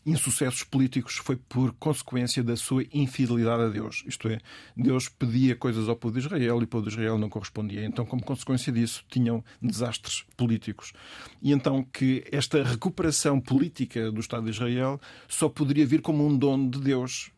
insucessos 0.05 0.63
políticos 0.63 1.17
foi 1.17 1.35
por 1.35 1.73
consequência 1.73 2.41
da 2.41 2.55
sua 2.55 2.85
infidelidade 2.93 3.63
a 3.63 3.67
Deus. 3.67 4.05
Isto 4.07 4.29
é, 4.29 4.39
Deus 4.75 5.09
pedia 5.09 5.53
coisas 5.53 5.89
ao 5.89 5.97
povo 5.97 6.13
de 6.13 6.25
Israel 6.25 6.61
e 6.61 6.63
o 6.63 6.67
povo 6.67 6.85
de 6.85 6.91
Israel 6.91 7.17
não 7.17 7.29
correspondia. 7.29 7.83
Então, 7.83 8.05
como 8.05 8.23
consequência 8.23 8.71
disso, 8.71 9.03
tinham 9.09 9.43
desastres 9.61 10.23
políticos. 10.37 10.93
E 11.41 11.51
então 11.51 11.83
que 11.83 12.23
esta 12.31 12.63
recuperação 12.63 13.39
política 13.41 14.09
do 14.09 14.21
Estado 14.21 14.45
de 14.45 14.51
Israel 14.51 14.99
só 15.27 15.49
poderia 15.49 15.85
vir 15.85 16.01
como 16.01 16.25
um 16.25 16.37
dom 16.37 16.69
de 16.69 16.79
Deus 16.79 17.31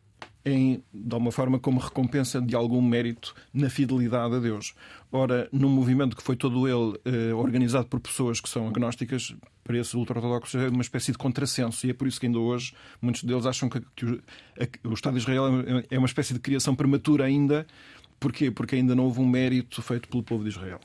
em, 0.44 0.82
de 0.92 1.14
alguma 1.14 1.32
forma, 1.32 1.58
como 1.58 1.80
recompensa 1.80 2.40
de 2.40 2.54
algum 2.54 2.82
mérito 2.82 3.34
na 3.52 3.70
fidelidade 3.70 4.34
a 4.34 4.38
Deus. 4.38 4.74
Ora, 5.10 5.48
num 5.50 5.70
movimento 5.70 6.16
que 6.16 6.22
foi 6.22 6.36
todo 6.36 6.68
ele 6.68 7.00
eh, 7.04 7.32
organizado 7.32 7.86
por 7.86 7.98
pessoas 8.00 8.40
que 8.40 8.48
são 8.48 8.68
agnósticas, 8.68 9.34
para 9.62 9.78
esses 9.78 9.94
ultra-ortodoxos 9.94 10.60
é 10.60 10.68
uma 10.68 10.82
espécie 10.82 11.10
de 11.10 11.18
contrassenso. 11.18 11.86
E 11.86 11.90
é 11.90 11.94
por 11.94 12.06
isso 12.06 12.20
que 12.20 12.26
ainda 12.26 12.38
hoje 12.38 12.74
muitos 13.00 13.24
deles 13.24 13.46
acham 13.46 13.68
que, 13.68 13.80
que 13.96 14.04
o, 14.04 14.22
a, 14.60 14.88
o, 14.88 14.92
Estado 14.92 15.14
de 15.14 15.20
Israel 15.20 15.44
é, 15.60 15.94
é 15.94 15.98
uma 15.98 16.06
espécie 16.06 16.34
de 16.34 16.40
criação 16.40 16.74
prematura 16.74 17.24
ainda. 17.24 17.66
Porquê? 18.20 18.50
Porque 18.50 18.76
ainda 18.76 18.94
não 18.94 19.04
houve 19.04 19.20
um 19.20 19.26
mérito 19.26 19.80
feito 19.80 20.08
pelo 20.08 20.22
povo 20.22 20.44
de 20.44 20.50
Israel. 20.50 20.80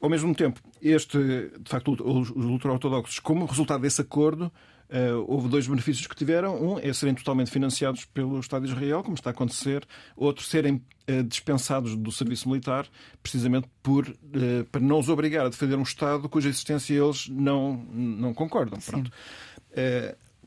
Ao 0.00 0.08
mesmo 0.08 0.34
tempo, 0.34 0.60
este, 0.80 1.18
de 1.18 1.68
facto, 1.68 1.96
os 2.04 2.30
ultra-ortodoxos, 2.30 3.18
como 3.18 3.46
resultado 3.46 3.80
desse 3.80 4.00
acordo, 4.00 4.52
Uh, 4.88 5.24
houve 5.26 5.48
dois 5.48 5.66
benefícios 5.66 6.06
que 6.06 6.14
tiveram. 6.14 6.62
Um 6.62 6.78
é 6.78 6.92
serem 6.92 7.14
totalmente 7.14 7.50
financiados 7.50 8.04
pelo 8.04 8.38
Estado 8.38 8.66
de 8.66 8.72
Israel, 8.72 9.02
como 9.02 9.14
está 9.14 9.30
a 9.30 9.32
acontecer. 9.32 9.86
Outro, 10.16 10.44
serem 10.44 10.74
uh, 11.10 11.22
dispensados 11.24 11.96
do 11.96 12.12
serviço 12.12 12.48
militar, 12.48 12.86
precisamente 13.22 13.68
por, 13.82 14.08
uh, 14.08 14.64
para 14.70 14.80
não 14.80 14.98
os 14.98 15.08
obrigar 15.08 15.46
a 15.46 15.48
defender 15.48 15.76
um 15.76 15.82
Estado 15.82 16.28
cuja 16.28 16.48
existência 16.48 16.94
eles 16.94 17.28
não, 17.28 17.76
não 17.92 18.32
concordam. 18.32 18.78
Pronto. 18.80 19.10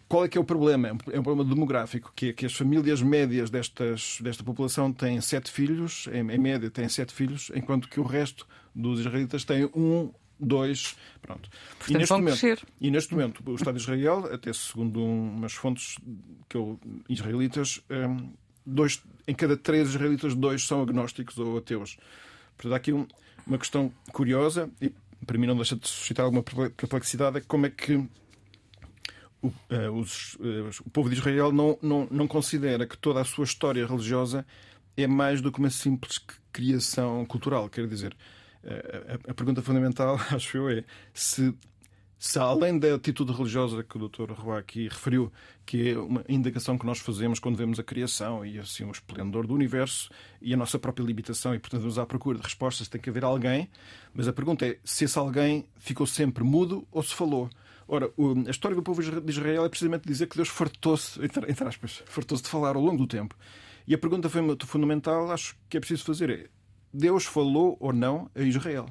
Qual 0.07 0.25
é 0.25 0.27
que 0.27 0.39
é 0.39 0.41
o 0.41 0.43
problema? 0.43 0.97
É 1.11 1.19
um 1.19 1.23
problema 1.23 1.47
demográfico, 1.47 2.11
que 2.15 2.29
é 2.29 2.33
que 2.33 2.43
as 2.43 2.53
famílias 2.53 2.99
médias 2.99 3.51
destas, 3.51 4.17
desta 4.19 4.43
população 4.43 4.91
têm 4.91 5.21
sete 5.21 5.51
filhos, 5.51 6.09
em, 6.11 6.31
em 6.31 6.39
média 6.39 6.67
têm 6.71 6.89
sete 6.89 7.13
filhos, 7.13 7.51
enquanto 7.53 7.87
que 7.87 7.99
o 7.99 8.03
resto 8.03 8.47
dos 8.73 9.01
israelitas 9.01 9.45
têm 9.45 9.65
um 9.65 10.11
dois. 10.39 10.95
Pronto. 11.21 11.49
Portanto, 11.77 11.91
e, 11.91 11.97
neste 11.97 12.13
momento, 12.13 12.39
crescer. 12.39 12.67
e 12.79 12.91
neste 12.91 13.13
momento, 13.13 13.43
o 13.45 13.55
Estado 13.55 13.75
de 13.75 13.81
Israel, 13.81 14.29
até 14.31 14.53
segundo 14.53 15.03
umas 15.03 15.53
fontes 15.53 15.97
que 16.47 16.57
eu, 16.57 16.79
israelitas, 17.07 17.81
um, 17.89 18.31
dois, 18.65 19.03
em 19.27 19.35
cada 19.35 19.57
três 19.57 19.89
israelitas, 19.89 20.35
dois 20.35 20.65
são 20.65 20.81
agnósticos 20.81 21.37
ou 21.37 21.57
ateus. 21.57 21.97
Portanto, 22.57 22.73
há 22.73 22.77
aqui 22.77 22.93
um, 22.93 23.07
uma 23.45 23.57
questão 23.57 23.91
curiosa 24.11 24.69
e 24.81 24.93
para 25.25 25.37
mim 25.37 25.47
não 25.47 25.55
deixa 25.55 25.75
de 25.75 25.87
suscitar 25.87 26.25
alguma 26.25 26.43
perplexidade 26.43 27.37
é 27.37 27.41
como 27.41 27.65
é 27.65 27.69
que 27.69 27.95
o, 29.41 29.47
uh, 29.47 29.91
os, 29.99 30.35
uh, 30.35 30.69
o 30.85 30.89
povo 30.89 31.09
de 31.09 31.15
Israel 31.15 31.51
não, 31.51 31.77
não, 31.81 32.07
não 32.09 32.27
considera 32.27 32.85
que 32.85 32.97
toda 32.97 33.21
a 33.21 33.25
sua 33.25 33.45
história 33.45 33.85
religiosa 33.85 34.45
é 34.97 35.07
mais 35.07 35.41
do 35.41 35.51
que 35.51 35.59
uma 35.59 35.69
simples 35.69 36.19
criação 36.51 37.25
cultural. 37.25 37.69
Quer 37.69 37.87
dizer, 37.87 38.15
a, 38.63 39.31
a, 39.31 39.33
pergunta 39.33 39.61
fundamental, 39.61 40.19
acho 40.31 40.57
eu, 40.57 40.69
é 40.69 40.83
se 41.13 41.53
se 42.21 42.37
além 42.37 42.77
da 42.77 42.95
atitude 42.95 43.31
religiosa 43.31 43.81
que 43.81 43.97
o 43.97 44.09
Dr. 44.09 44.33
Roa 44.33 44.59
aqui 44.59 44.89
referiu, 44.89 45.31
que 45.65 45.91
é 45.91 45.97
uma 45.97 46.21
indicação 46.27 46.77
que 46.77 46.85
nós 46.85 46.99
fazemos 46.99 47.39
quando 47.39 47.55
vemos 47.55 47.79
a 47.79 47.83
criação 47.83 48.45
e 48.45 48.59
assim 48.59 48.83
o 48.83 48.91
esplendor 48.91 49.47
do 49.47 49.53
universo 49.53 50.09
e 50.41 50.53
a 50.53 50.57
nossa 50.57 50.77
própria 50.77 51.05
limitação 51.05 51.55
e 51.55 51.59
portanto 51.59 51.79
vamos 51.79 51.97
à 51.97 52.05
procura 52.05 52.37
de 52.37 52.43
respostas, 52.43 52.89
tem 52.89 52.99
que 52.99 53.09
haver 53.09 53.23
alguém, 53.23 53.69
mas 54.13 54.27
a 54.27 54.33
pergunta 54.33 54.67
é 54.67 54.77
se 54.83 55.05
esse 55.05 55.17
alguém 55.17 55.65
ficou 55.77 56.05
sempre 56.05 56.43
mudo 56.43 56.85
ou 56.91 57.01
se 57.01 57.15
falou. 57.15 57.49
Ora, 57.87 58.11
a 58.45 58.51
história 58.51 58.75
do 58.75 58.83
povo 58.83 59.01
de 59.01 59.31
Israel 59.31 59.63
é 59.63 59.69
precisamente 59.69 60.05
dizer 60.05 60.27
que 60.27 60.35
Deus 60.35 60.49
fartou-se, 60.49 61.23
entre 61.23 61.67
aspas, 61.67 62.03
fartou-se 62.05 62.43
de 62.43 62.49
falar 62.49 62.75
ao 62.75 62.81
longo 62.81 62.97
do 62.97 63.07
tempo. 63.07 63.33
E 63.87 63.95
a 63.95 63.97
pergunta 63.97 64.29
fundamental, 64.67 65.31
acho 65.31 65.55
que 65.69 65.77
é 65.77 65.79
preciso 65.79 66.03
fazer 66.03 66.29
é: 66.29 66.49
Deus 66.93 67.25
falou 67.25 67.77
ou 67.79 67.93
não 67.93 68.29
a 68.35 68.41
Israel? 68.41 68.87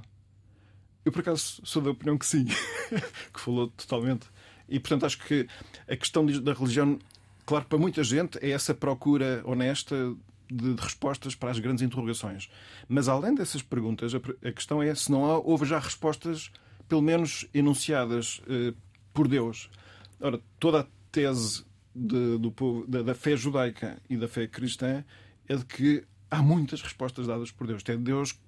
Eu, 1.05 1.13
por 1.13 1.21
acaso, 1.21 1.61
sou 1.65 1.81
da 1.81 1.91
opinião 1.91 2.19
que 2.19 2.27
sim, 2.27 2.45
que 3.33 3.41
falou 3.41 3.69
totalmente. 3.69 4.27
E, 4.69 4.79
portanto, 4.79 5.07
acho 5.07 5.19
que 5.19 5.49
a 5.89 5.97
questão 5.97 6.27
da 6.27 6.53
religião, 6.53 6.99
claro, 7.47 7.65
para 7.65 7.79
muita 7.79 8.05
gente, 8.05 8.39
é 8.43 8.51
essa 8.51 8.75
procura 8.75 9.41
honesta 9.45 10.15
de, 10.51 10.75
respostas 10.79 11.35
para 11.35 11.51
as 11.51 11.59
grandes 11.59 11.83
interrogações. 11.83 12.51
Mas, 12.89 13.09
além 13.09 13.35
dessas 13.35 13.63
perguntas, 13.63 14.15
a, 14.15 14.19
a 14.47 14.53
questão 14.53 14.83
é 14.83 14.95
se 14.95 15.11
não 15.11 15.25
há, 15.25 15.39
houve 15.39 15.65
já 15.65 15.79
respostas, 15.79 16.51
pelo 16.89 17.03
menos 17.03 17.47
enunciadas 17.55 18.43
eh, 18.49 18.75
por 19.13 19.29
Deus. 19.29 19.71
Ora, 20.21 20.41
toda 20.59 20.81
a 20.81 20.87
tese 21.11 21.65
de, 21.95 22.39
do 22.39 22.51
povo, 22.51 22.87
da, 22.87 23.03
da 23.03 23.15
fé 23.15 23.37
judaica 23.37 24.01
e 24.09 24.17
da 24.17 24.29
fé 24.29 24.47
cristã 24.47 25.05
é 25.49 25.57
de 25.57 25.65
que 25.65 26.05
há 26.31 26.43
muitas 26.43 26.83
respostas 26.83 27.27
dadas 27.27 27.51
por 27.51 27.67
Deus. 27.67 27.83
Até 27.83 27.97
Deus 27.97 28.39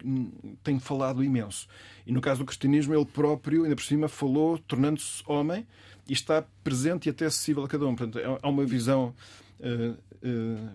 tem 0.63 0.79
falado 0.79 1.25
imenso. 1.25 1.67
E 2.07 2.13
no 2.13 2.21
caso 2.21 2.41
do 2.41 2.47
cristianismo, 2.47 2.95
ele 2.95 3.05
próprio, 3.05 3.65
ainda 3.65 3.77
por 3.77 3.85
cima, 3.85 4.09
falou, 4.09 4.59
tornando-se 4.59 5.23
homem 5.27 5.67
e 6.09 6.13
está 6.13 6.45
presente 6.63 7.07
e 7.07 7.11
até 7.11 7.27
acessível 7.27 7.65
a 7.65 7.69
cada 7.69 7.87
um. 7.87 7.95
Portanto, 7.95 8.19
há 8.43 8.49
uma 8.49 8.65
visão 8.65 9.15
uh, 9.61 9.93
uh, 10.27 10.71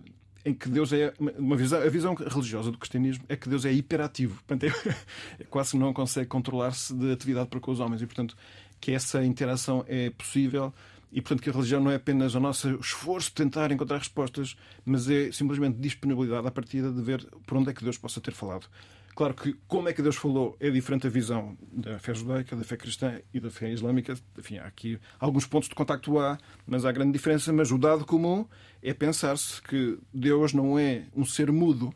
em 0.46 0.54
que 0.54 0.70
Deus 0.70 0.94
é 0.94 1.14
uma 1.20 1.56
visão, 1.56 1.82
a 1.82 1.90
visão 1.90 2.14
religiosa 2.14 2.72
do 2.72 2.78
cristianismo 2.78 3.26
é 3.28 3.36
que 3.36 3.50
Deus 3.50 3.66
é 3.66 3.72
hiperativo. 3.72 4.36
Portanto, 4.46 4.64
é, 4.64 4.96
é 5.42 5.44
quase 5.46 5.78
não 5.78 5.92
consegue 5.92 6.28
controlar-se 6.28 6.94
de 6.94 7.12
atividade 7.12 7.50
para 7.50 7.60
com 7.60 7.72
os 7.72 7.80
homens 7.80 8.02
e, 8.02 8.06
portanto, 8.06 8.38
que 8.80 8.92
essa 8.92 9.24
interação 9.26 9.84
é 9.88 10.12
possível 10.12 10.74
e, 11.16 11.22
portanto, 11.22 11.42
que 11.42 11.50
a 11.50 11.54
religião 11.54 11.80
não 11.80 11.90
é 11.90 11.96
apenas 11.96 12.36
o 12.36 12.42
nosso 12.42 12.78
esforço 12.78 13.30
de 13.30 13.36
tentar 13.36 13.72
encontrar 13.72 14.00
respostas, 14.00 14.58
mas 14.84 15.10
é 15.10 15.32
simplesmente 15.32 15.80
disponibilidade 15.80 16.46
à 16.46 16.52
partida 16.52 16.92
de 16.92 17.02
ver 17.02 17.26
por 17.48 17.58
onde 17.58 17.70
é 17.70 17.74
que 17.74 17.86
Deus 17.86 17.98
possa 17.98 18.20
ter 18.20 18.34
falado. 18.34 18.68
Claro 19.16 19.34
que 19.34 19.56
como 19.66 19.88
é 19.88 19.94
que 19.94 20.02
Deus 20.02 20.18
falou 20.18 20.58
é 20.60 20.70
diferente 20.70 21.08
a 21.08 21.10
visão 21.10 21.58
da 21.72 21.98
fé 22.00 22.14
judaica, 22.14 22.54
da 22.54 22.66
fé 22.66 22.76
cristã 22.76 23.18
e 23.34 23.40
da 23.40 23.50
fé 23.50 23.72
islâmica. 23.72 24.14
Enfim, 24.38 24.58
há 24.58 24.66
aqui 24.66 25.00
alguns 25.18 25.46
pontos 25.46 25.70
de 25.70 25.76
contacto 25.76 26.20
há, 26.20 26.38
mas 26.68 26.84
há 26.84 26.92
grande 26.92 27.14
diferença. 27.14 27.54
Mas 27.54 27.72
o 27.72 27.78
dado 27.78 28.04
comum 28.04 28.46
é 28.84 28.94
pensar-se 28.94 29.62
que 29.62 29.98
Deus 30.14 30.52
não 30.52 30.78
é 30.78 31.06
um 31.16 31.24
ser 31.24 31.50
mudo 31.50 31.94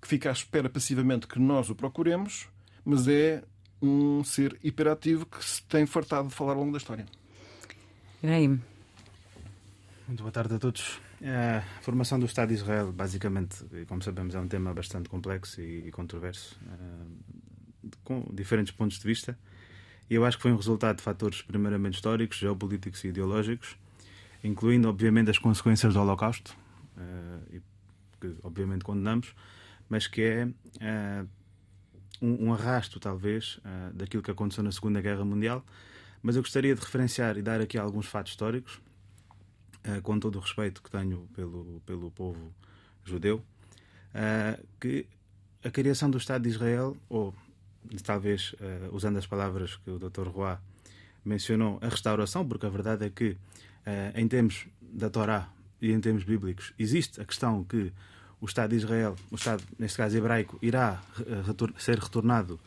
que 0.00 0.08
fica 0.08 0.30
à 0.30 0.32
espera 0.32 0.70
passivamente 0.70 1.26
que 1.26 1.38
nós 1.38 1.68
o 1.68 1.74
procuremos, 1.74 2.48
mas 2.86 3.06
é 3.06 3.44
um 3.82 4.24
ser 4.24 4.58
hiperativo 4.64 5.26
que 5.26 5.44
se 5.44 5.62
tem 5.64 5.84
fartado 5.84 6.28
de 6.28 6.34
falar 6.34 6.52
ao 6.52 6.60
longo 6.60 6.72
da 6.72 6.78
história. 6.78 7.04
Ibrahim. 8.24 8.58
Muito 10.08 10.22
boa 10.22 10.32
tarde 10.32 10.54
a 10.54 10.58
todos. 10.58 10.98
A 11.22 11.60
formação 11.82 12.18
do 12.18 12.24
Estado 12.24 12.48
de 12.48 12.54
Israel, 12.54 12.90
basicamente, 12.90 13.62
como 13.86 14.02
sabemos, 14.02 14.34
é 14.34 14.40
um 14.40 14.48
tema 14.48 14.72
bastante 14.72 15.10
complexo 15.10 15.60
e 15.60 15.90
controverso, 15.90 16.58
eh, 16.66 17.88
com 18.02 18.24
diferentes 18.32 18.72
pontos 18.72 18.98
de 18.98 19.06
vista. 19.06 19.38
E 20.08 20.14
eu 20.14 20.24
acho 20.24 20.38
que 20.38 20.42
foi 20.42 20.52
um 20.52 20.56
resultado 20.56 20.96
de 20.96 21.02
fatores 21.02 21.42
primeiramente 21.42 21.96
históricos, 21.96 22.38
geopolíticos 22.38 23.04
e 23.04 23.08
ideológicos, 23.08 23.76
incluindo, 24.42 24.88
obviamente, 24.88 25.28
as 25.28 25.36
consequências 25.36 25.92
do 25.92 26.00
Holocausto, 26.00 26.56
eh, 26.96 27.60
que 28.18 28.36
obviamente 28.42 28.84
condenamos, 28.84 29.34
mas 29.86 30.06
que 30.06 30.22
é 30.22 30.48
um 32.22 32.54
arrasto, 32.54 32.98
talvez, 32.98 33.60
daquilo 33.92 34.22
que 34.22 34.30
aconteceu 34.30 34.64
na 34.64 34.72
Segunda 34.72 35.02
Guerra 35.02 35.26
Mundial 35.26 35.62
mas 36.24 36.36
eu 36.36 36.42
gostaria 36.42 36.74
de 36.74 36.80
referenciar 36.80 37.36
e 37.36 37.42
dar 37.42 37.60
aqui 37.60 37.76
alguns 37.76 38.06
fatos 38.06 38.32
históricos, 38.32 38.80
uh, 39.86 40.00
com 40.00 40.18
todo 40.18 40.36
o 40.36 40.40
respeito 40.40 40.82
que 40.82 40.90
tenho 40.90 41.28
pelo, 41.34 41.82
pelo 41.84 42.10
povo 42.10 42.50
judeu, 43.04 43.44
uh, 44.14 44.66
que 44.80 45.06
a 45.62 45.70
criação 45.70 46.10
do 46.10 46.16
Estado 46.16 46.44
de 46.44 46.48
Israel, 46.48 46.96
ou 47.10 47.34
talvez 48.02 48.54
uh, 48.54 48.88
usando 48.90 49.18
as 49.18 49.26
palavras 49.26 49.76
que 49.76 49.90
o 49.90 49.98
Dr. 49.98 50.28
Roy 50.28 50.56
mencionou, 51.22 51.78
a 51.82 51.90
restauração, 51.90 52.48
porque 52.48 52.64
a 52.64 52.70
verdade 52.70 53.04
é 53.04 53.10
que 53.10 53.36
em 54.14 54.26
termos 54.26 54.66
da 54.80 55.10
Torá 55.10 55.50
e 55.80 55.92
em 55.92 56.00
termos 56.00 56.24
bíblicos 56.24 56.72
existe 56.78 57.20
a 57.20 57.24
questão 57.24 57.64
que 57.64 57.92
o 58.40 58.46
Estado 58.46 58.70
de 58.70 58.76
Israel, 58.76 59.14
o 59.30 59.34
Estado, 59.34 59.62
neste 59.78 59.98
caso 59.98 60.16
hebraico, 60.16 60.58
irá 60.62 61.02
ser 61.78 61.98
retornado 61.98 62.58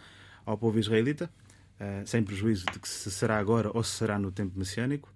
ao 0.46 0.58
povo 0.58 0.78
israelita. 0.78 1.30
Uh, 1.80 2.08
sem 2.08 2.24
prejuízo 2.24 2.66
de 2.74 2.80
que 2.80 2.90
se 2.90 3.12
será 3.12 3.38
agora 3.38 3.70
ou 3.72 3.84
se 3.84 3.92
será 3.92 4.18
no 4.18 4.32
tempo 4.32 4.58
messiânico. 4.58 5.14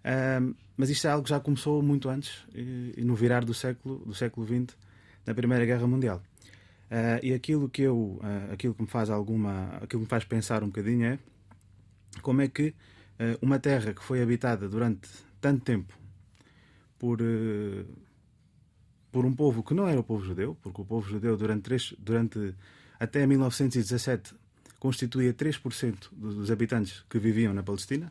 Uh, 0.00 0.54
mas 0.76 0.88
isto 0.88 1.06
é 1.06 1.10
algo 1.10 1.24
que 1.24 1.30
já 1.30 1.38
começou 1.38 1.82
muito 1.82 2.08
antes, 2.08 2.42
e, 2.54 3.02
no 3.04 3.14
virar 3.14 3.44
do 3.44 3.52
século, 3.52 3.98
do 3.98 4.14
século 4.14 4.46
XX, 4.46 4.74
na 5.26 5.34
Primeira 5.34 5.66
Guerra 5.66 5.86
Mundial. 5.86 6.22
Uh, 6.90 7.20
e 7.22 7.34
aquilo 7.34 7.68
que 7.68 7.82
eu, 7.82 8.18
aquilo 8.50 8.74
que 8.74 8.82
me 8.82 8.88
faz 8.88 9.10
alguma, 9.10 9.76
aquilo 9.76 9.88
que 9.88 9.96
me 9.98 10.06
faz 10.06 10.24
pensar 10.24 10.62
um 10.62 10.68
bocadinho 10.68 11.04
é 11.04 11.18
como 12.22 12.40
é 12.40 12.48
que 12.48 12.74
uma 13.42 13.58
terra 13.58 13.92
que 13.92 14.02
foi 14.02 14.22
habitada 14.22 14.66
durante 14.66 15.06
tanto 15.40 15.62
tempo 15.62 15.94
por 16.98 17.18
por 19.12 19.26
um 19.26 19.34
povo 19.34 19.62
que 19.62 19.74
não 19.74 19.88
era 19.88 20.00
o 20.00 20.04
povo 20.04 20.24
judeu, 20.24 20.56
porque 20.62 20.80
o 20.80 20.84
povo 20.84 21.08
judeu 21.08 21.36
durante, 21.36 21.62
três, 21.62 21.94
durante 21.98 22.54
até 22.98 23.26
1917 23.26 24.34
constituía 24.80 25.32
3% 25.32 26.08
dos 26.10 26.50
habitantes 26.50 27.04
que 27.08 27.18
viviam 27.18 27.54
na 27.54 27.62
Palestina, 27.62 28.10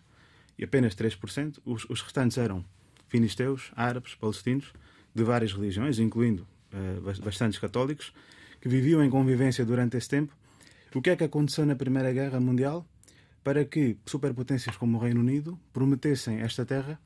e 0.57 0.63
apenas 0.63 0.95
3%. 0.95 1.59
Os, 1.65 1.85
os 1.89 2.01
restantes 2.01 2.37
eram 2.37 2.63
filisteus, 3.07 3.71
árabes, 3.75 4.13
palestinos, 4.15 4.71
de 5.13 5.23
várias 5.23 5.51
religiões, 5.51 5.97
incluindo 5.99 6.47
uh, 6.71 7.21
bastantes 7.23 7.57
católicos, 7.57 8.13
que 8.61 8.69
viviam 8.69 9.03
em 9.03 9.09
convivência 9.09 9.65
durante 9.65 9.97
esse 9.97 10.07
tempo. 10.07 10.35
O 10.93 11.01
que 11.01 11.09
é 11.09 11.15
que 11.15 11.23
aconteceu 11.23 11.65
na 11.65 11.75
Primeira 11.75 12.11
Guerra 12.11 12.39
Mundial 12.39 12.85
para 13.43 13.65
que 13.65 13.97
superpotências 14.05 14.75
como 14.77 14.97
o 14.97 15.01
Reino 15.01 15.21
Unido 15.21 15.59
prometessem 15.73 16.39
esta 16.41 16.65
terra 16.65 16.99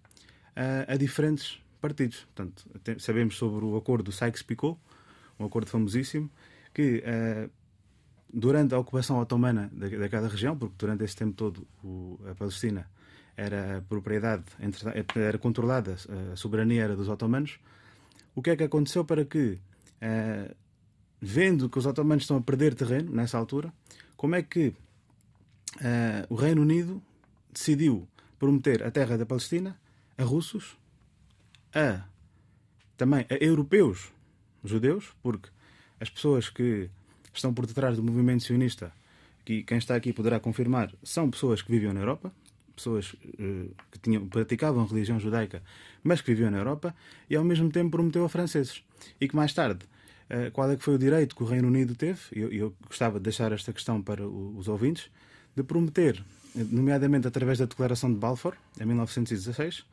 uh, 0.57 0.91
a 0.91 0.97
diferentes 0.97 1.59
partidos? 1.79 2.27
Portanto, 2.35 2.65
sabemos 2.99 3.37
sobre 3.37 3.63
o 3.63 3.77
acordo 3.77 4.11
Sykes-Picot, 4.11 4.77
um 5.39 5.45
acordo 5.45 5.69
famosíssimo, 5.69 6.29
que 6.73 7.03
uh, 7.05 7.49
durante 8.33 8.73
a 8.73 8.79
ocupação 8.79 9.19
otomana 9.19 9.69
daquela 9.71 10.27
região, 10.27 10.57
porque 10.57 10.73
durante 10.77 11.03
esse 11.03 11.15
tempo 11.15 11.33
todo 11.33 11.67
o, 11.83 12.19
a 12.27 12.33
Palestina 12.33 12.89
era 13.37 13.83
propriedade, 13.87 14.45
era 15.15 15.37
controlada, 15.37 15.95
a 16.31 16.35
soberania 16.35 16.83
era 16.83 16.95
dos 16.95 17.07
otomanos, 17.07 17.59
o 18.33 18.41
que 18.41 18.49
é 18.49 18.55
que 18.55 18.63
aconteceu 18.63 19.05
para 19.05 19.23
que, 19.23 19.59
eh, 20.01 20.55
vendo 21.21 21.69
que 21.69 21.77
os 21.77 21.85
otomanos 21.85 22.23
estão 22.23 22.37
a 22.37 22.41
perder 22.41 22.73
terreno 22.73 23.11
nessa 23.11 23.37
altura, 23.37 23.71
como 24.17 24.35
é 24.35 24.41
que 24.41 24.73
eh, 25.81 26.25
o 26.29 26.35
Reino 26.35 26.63
Unido 26.63 27.01
decidiu 27.51 28.07
prometer 28.39 28.83
a 28.83 28.89
terra 28.89 29.17
da 29.17 29.25
Palestina 29.25 29.79
a 30.17 30.23
russos, 30.23 30.75
a 31.73 32.03
também 32.97 33.25
a 33.29 33.35
europeus 33.43 34.11
judeus, 34.63 35.13
porque 35.21 35.49
as 35.99 36.09
pessoas 36.09 36.49
que 36.49 36.89
estão 37.33 37.53
por 37.53 37.65
detrás 37.65 37.95
do 37.95 38.03
movimento 38.03 38.43
sionista, 38.43 38.91
que 39.45 39.63
quem 39.63 39.77
está 39.77 39.95
aqui 39.95 40.13
poderá 40.13 40.39
confirmar, 40.39 40.93
são 41.03 41.29
pessoas 41.29 41.61
que 41.61 41.71
viviam 41.71 41.93
na 41.93 41.99
Europa, 41.99 42.31
pessoas 42.75 43.13
uh, 43.13 43.71
que 43.91 43.99
tinham, 44.01 44.27
praticavam 44.27 44.85
religião 44.85 45.19
judaica, 45.19 45.61
mas 46.03 46.21
que 46.21 46.33
viviam 46.33 46.49
na 46.49 46.57
Europa, 46.57 46.95
e 47.29 47.35
ao 47.35 47.43
mesmo 47.43 47.69
tempo 47.69 47.91
prometeu 47.91 48.25
a 48.25 48.29
franceses. 48.29 48.83
E 49.19 49.27
que 49.27 49.35
mais 49.35 49.53
tarde, 49.53 49.85
uh, 50.29 50.51
qual 50.51 50.71
é 50.71 50.75
que 50.75 50.83
foi 50.83 50.95
o 50.95 50.97
direito 50.97 51.35
que 51.35 51.43
o 51.43 51.45
Reino 51.45 51.67
Unido 51.67 51.95
teve, 51.95 52.19
e 52.35 52.39
eu, 52.39 52.51
eu, 52.51 52.75
gostava 52.87 53.19
de 53.19 53.23
deixar 53.23 53.51
esta 53.51 53.71
questão 53.71 54.01
para 54.01 54.27
os 54.27 54.67
ouvintes, 54.67 55.09
de 55.55 55.63
prometer, 55.63 56.23
nomeadamente 56.55 57.27
através 57.27 57.59
da 57.59 57.65
Declaração 57.65 58.11
de 58.11 58.17
Balfour, 58.17 58.55
em 58.79 58.85
1916, 58.85 59.85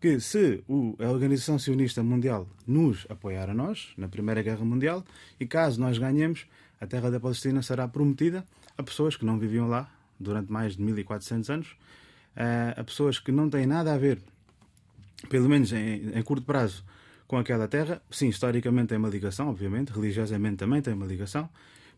que 0.00 0.20
se 0.20 0.62
a 1.00 1.10
Organização 1.10 1.58
Sionista 1.58 2.02
Mundial 2.02 2.48
nos 2.66 3.04
apoiar 3.08 3.50
a 3.50 3.54
nós 3.54 3.88
na 3.96 4.06
Primeira 4.06 4.42
Guerra 4.42 4.64
Mundial 4.64 5.04
e 5.40 5.46
caso 5.46 5.80
nós 5.80 5.98
ganhemos, 5.98 6.46
a 6.80 6.86
terra 6.86 7.10
da 7.10 7.20
Palestina 7.20 7.62
será 7.62 7.86
prometida 7.88 8.44
a 8.76 8.82
pessoas 8.82 9.16
que 9.16 9.24
não 9.24 9.38
viviam 9.38 9.68
lá 9.68 9.90
durante 10.18 10.50
mais 10.50 10.76
de 10.76 10.82
1400 10.82 11.50
anos, 11.50 11.76
a 12.76 12.84
pessoas 12.84 13.18
que 13.18 13.32
não 13.32 13.50
têm 13.50 13.66
nada 13.66 13.92
a 13.94 13.98
ver, 13.98 14.20
pelo 15.28 15.48
menos 15.48 15.72
em, 15.72 16.10
em 16.14 16.22
curto 16.22 16.44
prazo, 16.44 16.84
com 17.28 17.36
aquela 17.36 17.68
terra. 17.68 18.00
Sim, 18.10 18.28
historicamente 18.28 18.88
tem 18.88 18.98
uma 18.98 19.08
ligação, 19.08 19.50
obviamente, 19.50 19.90
religiosamente 19.90 20.56
também 20.56 20.80
tem 20.80 20.94
uma 20.94 21.06
ligação, 21.06 21.48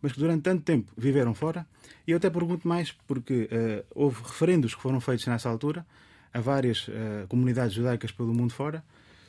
mas 0.03 0.13
que 0.13 0.19
durante 0.19 0.43
tanto 0.43 0.63
tempo 0.63 0.91
viveram 0.97 1.33
fora. 1.35 1.67
E 2.07 2.11
eu 2.11 2.17
até 2.17 2.29
pergunto 2.29 2.67
mais, 2.67 2.93
porque 3.07 3.45
uh, 3.45 3.85
houve 3.95 4.23
referendos 4.23 4.75
que 4.75 4.83
foram 4.83 5.01
feitos 5.01 5.27
nessa 5.27 5.49
altura 5.49 5.87
a 6.35 6.41
várias 6.41 6.89
uh, 6.89 7.27
comunidades 7.29 7.75
judaicas 7.75 8.11
pelo 8.11 8.35
mundo 8.35 8.53
fora, 8.53 8.85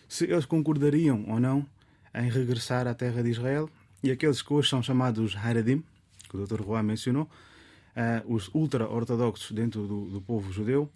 se 0.10 0.26
eles 0.26 0.46
concordariam 0.46 1.26
ou 1.30 1.40
não 1.40 1.66
em 2.14 2.30
regressar 2.30 2.88
à 2.88 2.94
terra 2.94 3.22
de 3.24 3.30
Israel. 3.30 3.70
E 4.04 4.12
aqueles 4.12 4.42
que 4.42 4.54
hoje 4.54 4.70
são 4.70 4.82
chamados 4.82 5.36
Haradim, 5.36 5.84
que 6.30 6.38
o 6.38 6.46
Dr. 6.46 6.64
Juan 6.64 6.84
mencionou, 6.84 7.24
uh, 7.24 8.34
os 8.34 8.50
ultra-ortodoxos 8.54 9.52
dentro 9.52 9.88
do, 9.88 10.06
do 10.06 10.22
povo 10.22 10.52
judeu, 10.52 10.90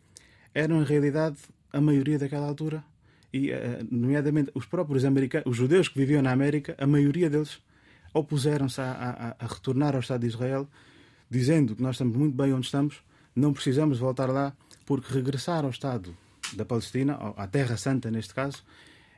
eram 0.53 0.81
em 0.81 0.85
realidade 0.85 1.37
a 1.71 1.81
maioria 1.81 2.17
daquela 2.17 2.47
altura 2.47 2.83
e 3.35 3.51
nomeadamente 3.91 4.49
os 4.55 4.65
próprios 4.65 5.03
americanos, 5.03 5.45
os 5.45 5.57
judeus 5.57 5.89
que 5.89 5.97
viviam 5.97 6.21
na 6.21 6.31
América, 6.31 6.73
a 6.77 6.87
maioria 6.87 7.29
deles 7.29 7.59
opuseram-se 8.13 8.79
a, 8.79 9.35
a, 9.39 9.45
a, 9.45 9.47
retornar 9.47 9.93
ao 9.93 9.99
Estado 9.99 10.21
de 10.21 10.27
Israel, 10.27 10.69
dizendo 11.29 11.75
que 11.75 11.81
nós 11.81 11.95
estamos 11.95 12.15
muito 12.15 12.33
bem 12.33 12.53
onde 12.53 12.65
estamos, 12.65 13.01
não 13.35 13.51
precisamos 13.51 13.99
voltar 13.99 14.29
lá, 14.29 14.53
porque 14.85 15.13
regressar 15.13 15.65
ao 15.65 15.69
Estado 15.69 16.15
da 16.53 16.63
Palestina, 16.63 17.15
à 17.35 17.45
Terra 17.45 17.75
Santa 17.75 18.09
neste 18.09 18.33
caso, 18.33 18.63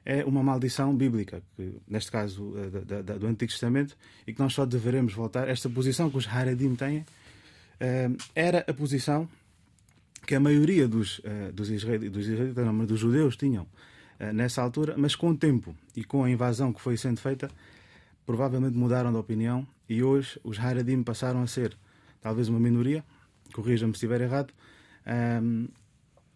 é 0.09 0.23
uma 0.23 0.41
maldição 0.41 0.95
bíblica, 0.95 1.43
que, 1.57 1.81
neste 1.85 2.09
caso 2.09 2.53
eh, 2.55 3.03
do 3.19 3.27
Antigo 3.27 3.51
Testamento, 3.51 3.97
e 4.25 4.31
que 4.31 4.39
nós 4.39 4.53
só 4.53 4.65
deveremos 4.65 5.13
voltar. 5.13 5.49
Esta 5.49 5.69
posição 5.69 6.09
que 6.09 6.17
os 6.17 6.25
Haradim 6.25 6.75
têm 6.75 7.05
eh, 7.77 8.09
era 8.33 8.63
a 8.65 8.73
posição 8.73 9.27
que 10.25 10.33
a 10.33 10.39
maioria 10.39 10.87
dos, 10.87 11.19
eh, 11.25 11.51
dos, 11.51 11.69
israelitas, 11.69 12.13
dos, 12.13 12.25
israelitas, 12.25 12.65
não, 12.65 12.85
dos 12.85 12.97
judeus 12.97 13.35
tinham 13.35 13.67
nessa 14.33 14.63
altura, 14.63 14.95
mas 14.97 15.13
com 15.13 15.29
o 15.29 15.37
tempo 15.37 15.75
e 15.95 16.03
com 16.03 16.23
a 16.23 16.29
invasão 16.29 16.73
que 16.73 16.81
foi 16.81 16.97
sendo 16.97 17.19
feita, 17.19 17.51
provavelmente 18.25 18.75
mudaram 18.75 19.11
de 19.11 19.17
opinião 19.17 19.67
e 19.87 20.01
hoje 20.01 20.39
os 20.43 20.57
Haradim 20.57 21.03
passaram 21.03 21.43
a 21.43 21.47
ser 21.47 21.77
talvez 22.19 22.49
uma 22.49 22.59
minoria, 22.59 23.03
corrija-me 23.53 23.91
se 23.91 23.97
estiver 23.97 24.21
errado, 24.21 24.51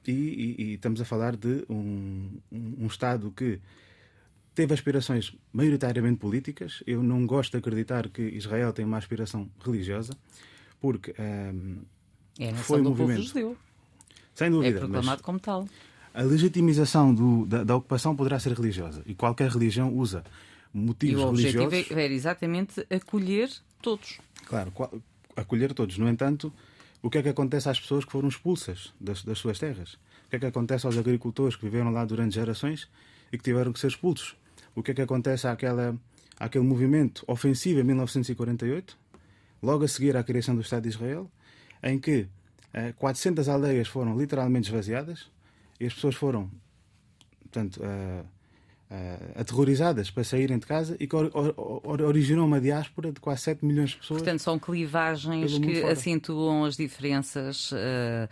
e, 0.08 0.12
e, 0.12 0.56
e, 0.64 0.74
estamos 0.74 1.00
a 1.02 1.06
falar 1.06 1.36
de 1.36 1.64
um, 1.70 2.30
um, 2.52 2.76
um, 2.80 2.88
Estado 2.88 3.32
que 3.36 3.60
teve 4.56 4.74
aspirações 4.74 5.36
maioritariamente 5.54 6.18
políticas. 6.18 6.84
Eu 6.88 7.04
não 7.04 7.26
gosto 7.26 7.52
de 7.52 7.58
acreditar 7.58 8.10
que 8.10 8.22
Israel 8.22 8.74
tem 8.74 8.86
uma 8.86 8.98
aspiração 8.98 9.50
religiosa, 9.64 10.18
porque 10.80 11.14
é 11.18 12.54
foi 12.56 12.82
um 12.82 12.86
movimento. 12.86 13.24
judeu. 13.24 13.58
Sem 14.34 14.50
dúvida. 14.50 14.78
É 14.78 14.80
proclamado 14.80 15.24
como 15.24 15.40
tal. 15.40 15.68
A 16.14 16.24
legitimização 16.24 17.14
do, 17.14 17.46
da, 17.46 17.64
da 17.64 17.76
ocupação 17.76 18.16
poderá 18.16 18.40
ser 18.40 18.54
religiosa 18.54 19.02
e 19.06 19.14
qualquer 19.14 19.50
religião 19.50 19.94
usa 19.94 20.24
motivos 20.74 21.22
e 21.22 21.24
o 21.24 21.28
objetivo 21.28 21.70
religiosos. 21.70 21.92
era 21.92 22.14
exatamente 22.14 22.88
acolher 22.90 23.50
todos. 23.82 24.20
Claro, 24.46 24.74
acolher 25.36 25.74
todos. 25.74 25.98
No 25.98 26.10
entanto, 26.10 26.52
o 27.02 27.10
que 27.10 27.18
é 27.18 27.24
que 27.24 27.30
acontece 27.30 27.70
às 27.70 27.80
pessoas 27.80 28.06
que 28.06 28.12
foram 28.12 28.30
expulsas 28.30 28.94
das, 29.00 29.24
das 29.24 29.40
suas 29.40 29.58
terras? 29.58 29.94
O 30.26 30.30
que 30.30 30.36
é 30.36 30.40
que 30.40 30.46
acontece 30.46 30.86
aos 30.86 30.98
agricultores 30.98 31.56
que 31.56 31.64
viveram 31.64 31.92
lá 31.92 32.06
durante 32.06 32.36
gerações 32.36 32.88
e 33.32 33.38
que 33.38 33.44
tiveram 33.44 33.74
que 33.74 33.80
ser 33.80 33.88
expulsos? 33.88 34.36
O 34.76 34.84
que 34.84 34.92
é 34.92 34.94
que 34.94 35.02
acontece 35.02 35.48
àquela, 35.48 35.98
àquele 36.40 36.64
movimento 36.64 37.24
ofensivo 37.28 37.80
em 37.80 37.84
1948, 37.84 38.98
logo 39.62 39.84
a 39.84 39.88
seguir 39.88 40.16
à 40.16 40.24
criação 40.24 40.56
do 40.56 40.62
Estado 40.62 40.84
de 40.84 40.90
Israel, 40.90 41.30
em 41.84 42.00
que 42.00 42.28
eh, 42.74 42.94
400 42.94 43.50
aldeias 43.50 43.88
foram 43.88 44.18
literalmente 44.18 44.70
esvaziadas 44.70 45.30
e 45.80 45.86
as 45.86 45.94
pessoas 45.94 46.16
foram, 46.16 46.50
portanto, 47.42 47.82
eh, 47.84 48.24
uh, 48.92 49.40
aterrorizadas 49.40 50.12
para 50.12 50.24
saírem 50.24 50.60
de 50.60 50.66
casa 50.66 50.98
e 51.00 51.08
que 51.08 51.16
or, 51.16 51.32
or, 51.34 52.02
originou 52.02 52.46
uma 52.46 52.60
diáspora 52.60 53.12
de 53.12 53.20
quase 53.20 53.42
7 53.44 53.66
milhões 53.66 53.92
de 53.92 53.98
pessoas. 53.98 54.22
Portanto, 54.22 54.40
são 54.40 54.60
clivagens 54.60 55.58
que 55.58 55.84
acentuam 55.84 56.66
as 56.66 56.76
diferenças. 56.76 57.72
Uh, 57.72 58.28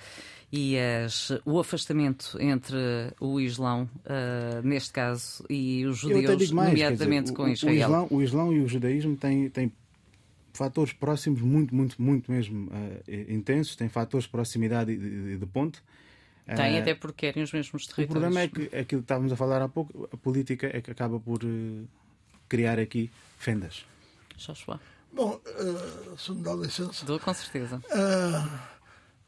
e 0.52 0.80
as, 0.80 1.32
o 1.46 1.60
afastamento 1.60 2.36
entre 2.40 2.76
o 3.20 3.40
Islão, 3.40 3.88
uh, 3.98 4.68
neste 4.68 4.92
caso, 4.92 5.46
e 5.48 5.86
os 5.86 6.00
judeus, 6.00 6.50
mais, 6.50 6.70
nomeadamente 6.72 7.26
dizer, 7.26 7.36
com 7.36 7.48
Israel. 7.48 7.76
O 7.76 7.78
Islão, 7.78 8.08
o 8.10 8.22
Islão 8.24 8.54
e 8.54 8.60
o 8.62 8.68
judaísmo 8.68 9.16
têm, 9.16 9.48
têm 9.48 9.72
fatores 10.52 10.92
próximos 10.92 11.40
muito, 11.40 11.76
muito, 11.76 12.02
muito 12.02 12.32
mesmo 12.32 12.68
intensos, 13.08 13.76
têm 13.76 13.90
fatores 13.90 14.26
de 14.26 14.32
proximidade 14.32 14.92
e 14.92 14.98
de, 14.98 15.24
de, 15.24 15.38
de 15.38 15.46
ponte. 15.46 15.84
Tem, 16.56 16.78
uh, 16.78 16.82
até 16.82 16.96
porque 16.96 17.28
querem 17.28 17.44
os 17.44 17.52
mesmos 17.52 17.86
territórios. 17.86 18.10
O 18.10 18.14
problema 18.14 18.40
é 18.42 18.48
que 18.48 18.64
aquilo 18.76 19.02
que 19.02 19.06
estávamos 19.06 19.32
a 19.32 19.36
falar 19.36 19.62
há 19.62 19.70
pouco, 19.70 20.10
a 20.12 20.18
política 20.18 20.70
é 20.74 20.82
que 20.82 20.92
acaba 20.92 21.20
por 21.20 21.44
uh, 21.44 21.88
criar 22.48 22.80
aqui 22.80 23.12
fendas. 23.38 23.86
Joshua. 24.38 24.80
Bom, 25.12 25.40
uh, 25.46 26.18
se 26.18 26.32
me 26.32 26.42
dá 26.42 26.54
licença. 26.54 27.06
Dou 27.06 27.20
com 27.20 27.34
certeza. 27.34 27.78
Uh, 27.78 28.60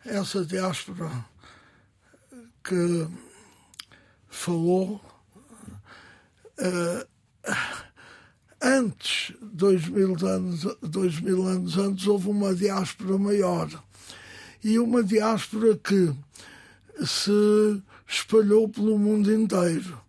essa 0.05 0.45
diáspora 0.45 1.09
que 2.63 3.07
falou 4.29 5.01
uh, 6.59 7.07
antes, 8.61 9.33
dois 9.41 9.87
mil, 9.87 10.15
anos, 10.25 10.65
dois 10.81 11.19
mil 11.19 11.47
anos 11.47 11.77
antes, 11.77 12.07
houve 12.07 12.29
uma 12.29 12.53
diáspora 12.53 13.17
maior. 13.17 13.69
E 14.63 14.77
uma 14.77 15.03
diáspora 15.03 15.75
que 15.75 16.13
se 17.05 17.81
espalhou 18.07 18.67
pelo 18.67 18.97
mundo 18.97 19.33
inteiro, 19.33 19.99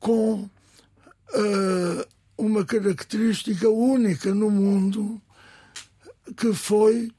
com 0.00 0.42
uh, 0.42 2.06
uma 2.36 2.64
característica 2.64 3.68
única 3.68 4.34
no 4.34 4.50
mundo, 4.50 5.20
que 6.36 6.52
foi 6.52 7.12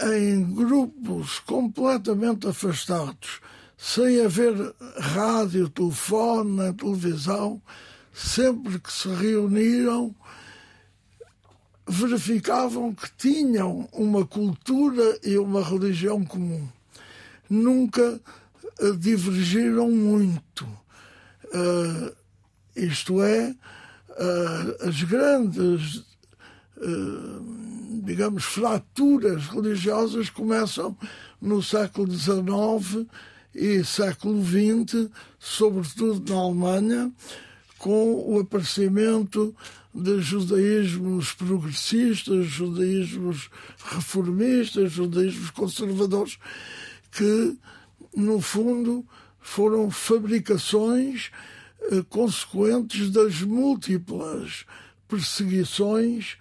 em 0.00 0.54
grupos 0.54 1.38
completamente 1.40 2.46
afastados, 2.48 3.40
sem 3.76 4.22
haver 4.24 4.54
rádio, 4.98 5.68
telefone, 5.68 6.72
televisão, 6.74 7.60
sempre 8.12 8.78
que 8.78 8.92
se 8.92 9.08
reuniram, 9.08 10.14
verificavam 11.86 12.94
que 12.94 13.10
tinham 13.16 13.88
uma 13.92 14.24
cultura 14.24 15.18
e 15.22 15.36
uma 15.36 15.62
religião 15.62 16.24
comum 16.24 16.68
nunca 17.50 18.20
uh, 18.80 18.96
divergiram 18.96 19.90
muito. 19.90 20.64
Uh, 21.46 22.16
isto 22.76 23.20
é, 23.20 23.50
uh, 24.10 24.88
as 24.88 25.02
grandes, 25.02 26.08
digamos, 28.02 28.44
fraturas 28.44 29.48
religiosas 29.48 30.30
começam 30.30 30.96
no 31.38 31.62
século 31.62 32.10
XIX 32.10 33.06
e 33.54 33.84
século 33.84 34.42
XX, 34.42 35.10
sobretudo 35.38 36.32
na 36.32 36.40
Alemanha, 36.40 37.12
com 37.76 38.14
o 38.32 38.40
aparecimento 38.40 39.54
de 39.92 40.20
judaísmos 40.20 41.32
progressistas, 41.32 42.46
judaísmos 42.46 43.50
reformistas, 43.84 44.92
judaísmos 44.92 45.50
conservadores 45.50 46.38
que, 47.10 47.56
no 48.14 48.40
fundo, 48.40 49.06
foram 49.40 49.90
fabricações 49.90 51.30
eh, 51.82 52.04
consequentes 52.08 53.10
das 53.10 53.42
múltiplas 53.42 54.64
perseguições 55.08 56.36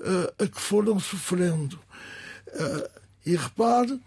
eh, 0.00 0.44
a 0.44 0.46
que 0.46 0.60
foram 0.60 0.98
sofrendo. 0.98 1.78
Eh, 2.48 2.90
e 3.26 3.36
repare 3.36 4.00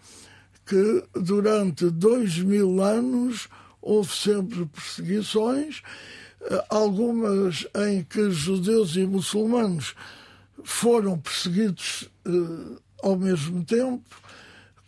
que 0.66 1.04
durante 1.14 1.90
dois 1.90 2.38
mil 2.38 2.82
anos 2.82 3.48
houve 3.80 4.12
sempre 4.14 4.66
perseguições, 4.66 5.82
eh, 6.40 6.64
algumas 6.68 7.66
em 7.88 8.02
que 8.04 8.30
judeus 8.30 8.96
e 8.96 9.06
muçulmanos 9.06 9.94
foram 10.64 11.18
perseguidos 11.18 12.08
eh, 12.24 12.78
ao 13.02 13.16
mesmo 13.16 13.64
tempo, 13.64 14.16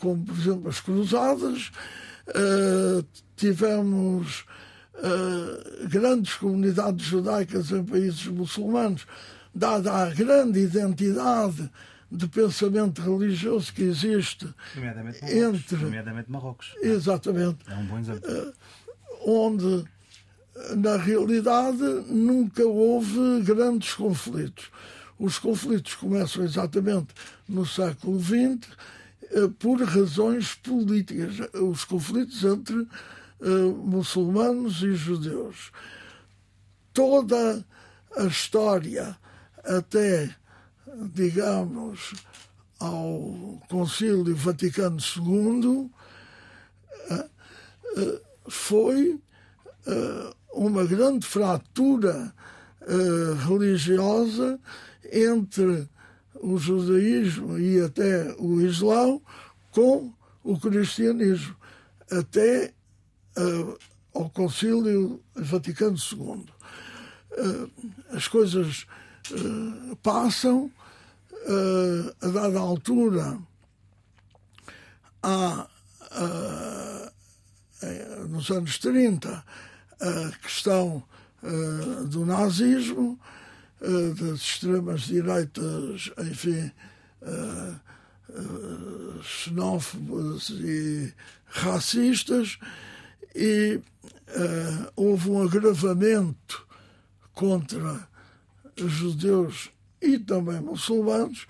como 0.05 0.23
por 0.23 0.37
exemplo 0.37 0.69
as 0.69 0.81
cruzadas, 0.81 1.73
uh, 2.29 3.05
tivemos 3.37 4.45
uh, 4.97 5.89
grandes 5.89 6.35
comunidades 6.35 7.07
judaicas 7.07 7.71
em 7.71 7.83
países 7.83 8.27
muçulmanos, 8.27 9.07
dada 9.55 9.91
a 9.91 10.11
grande 10.11 10.61
identidade 10.61 11.71
de 12.13 12.29
pensamento 12.29 13.01
religioso 13.01 13.73
que 13.73 13.83
existe 13.83 14.47
nomeadamente 14.75 15.25
entre 15.25 15.77
nomeadamente 15.77 16.31
Marrocos 16.31 16.75
exatamente. 16.83 17.59
É 17.67 17.75
um 17.75 17.87
bom 17.87 17.99
exemplo. 17.99 18.31
Uh, 18.31 18.53
onde, 19.27 19.85
na 20.77 20.99
realidade, 20.99 21.83
nunca 22.09 22.63
houve 22.63 23.41
grandes 23.43 23.95
conflitos. 23.95 24.71
Os 25.19 25.39
conflitos 25.39 25.95
começam 25.95 26.45
exatamente 26.45 27.15
no 27.49 27.65
século 27.65 28.21
XX 28.21 28.69
eh, 28.69 29.04
por 29.59 29.83
razões 29.83 30.55
políticas, 30.55 31.37
os 31.55 31.85
conflitos 31.85 32.43
entre 32.45 32.77
uh, 32.77 33.75
muçulmanos 33.85 34.83
e 34.83 34.95
judeus. 34.95 35.73
Toda 36.93 37.65
a 38.17 38.25
história, 38.25 39.17
até, 39.65 40.35
digamos, 41.13 42.15
ao 42.79 43.61
Concílio 43.69 44.37
Vaticano 44.37 44.99
II, 44.99 45.91
uh, 47.11 48.21
foi 48.49 49.21
uma 50.53 50.85
grande 50.85 51.27
fratura 51.27 52.33
religiosa 53.47 54.59
entre 55.13 55.89
o 56.45 56.59
judaísmo 56.59 57.59
e 57.59 57.81
até 57.81 58.35
o 58.39 58.61
islão 58.61 59.23
com 59.73 60.13
o 60.43 60.61
cristianismo, 60.61 61.57
até 62.11 62.73
uh, 63.39 63.79
ao 64.13 64.29
Concílio 64.29 65.23
Vaticano 65.35 65.97
II. 65.97 66.21
Uh, 66.21 66.47
eh, 67.33 67.69
as 68.11 68.29
coisas 68.29 68.87
uh, 69.31 69.97
passam, 69.97 70.71
a 72.23 72.29
dada 72.29 72.59
altura, 72.59 73.39
há, 75.23 75.69
nos 78.31 78.51
anos 78.51 78.79
30, 78.79 79.45
a 80.01 80.31
questão 80.43 81.03
do 82.09 82.25
nazismo, 82.25 83.21
das 84.15 84.41
extremas 84.41 85.03
direitas, 85.03 86.11
enfim, 86.19 86.71
uh, 87.23 87.81
uh, 88.31 89.23
xenófobas 89.23 90.51
e 90.51 91.13
racistas, 91.47 92.59
e 93.35 93.81
uh, 94.29 94.93
houve 94.97 95.31
um 95.31 95.43
agravamento 95.43 96.67
contra 97.35 98.09
judeus 98.77 99.71
e 100.01 100.19
também 100.19 100.61
muçulmanos, 100.61 101.47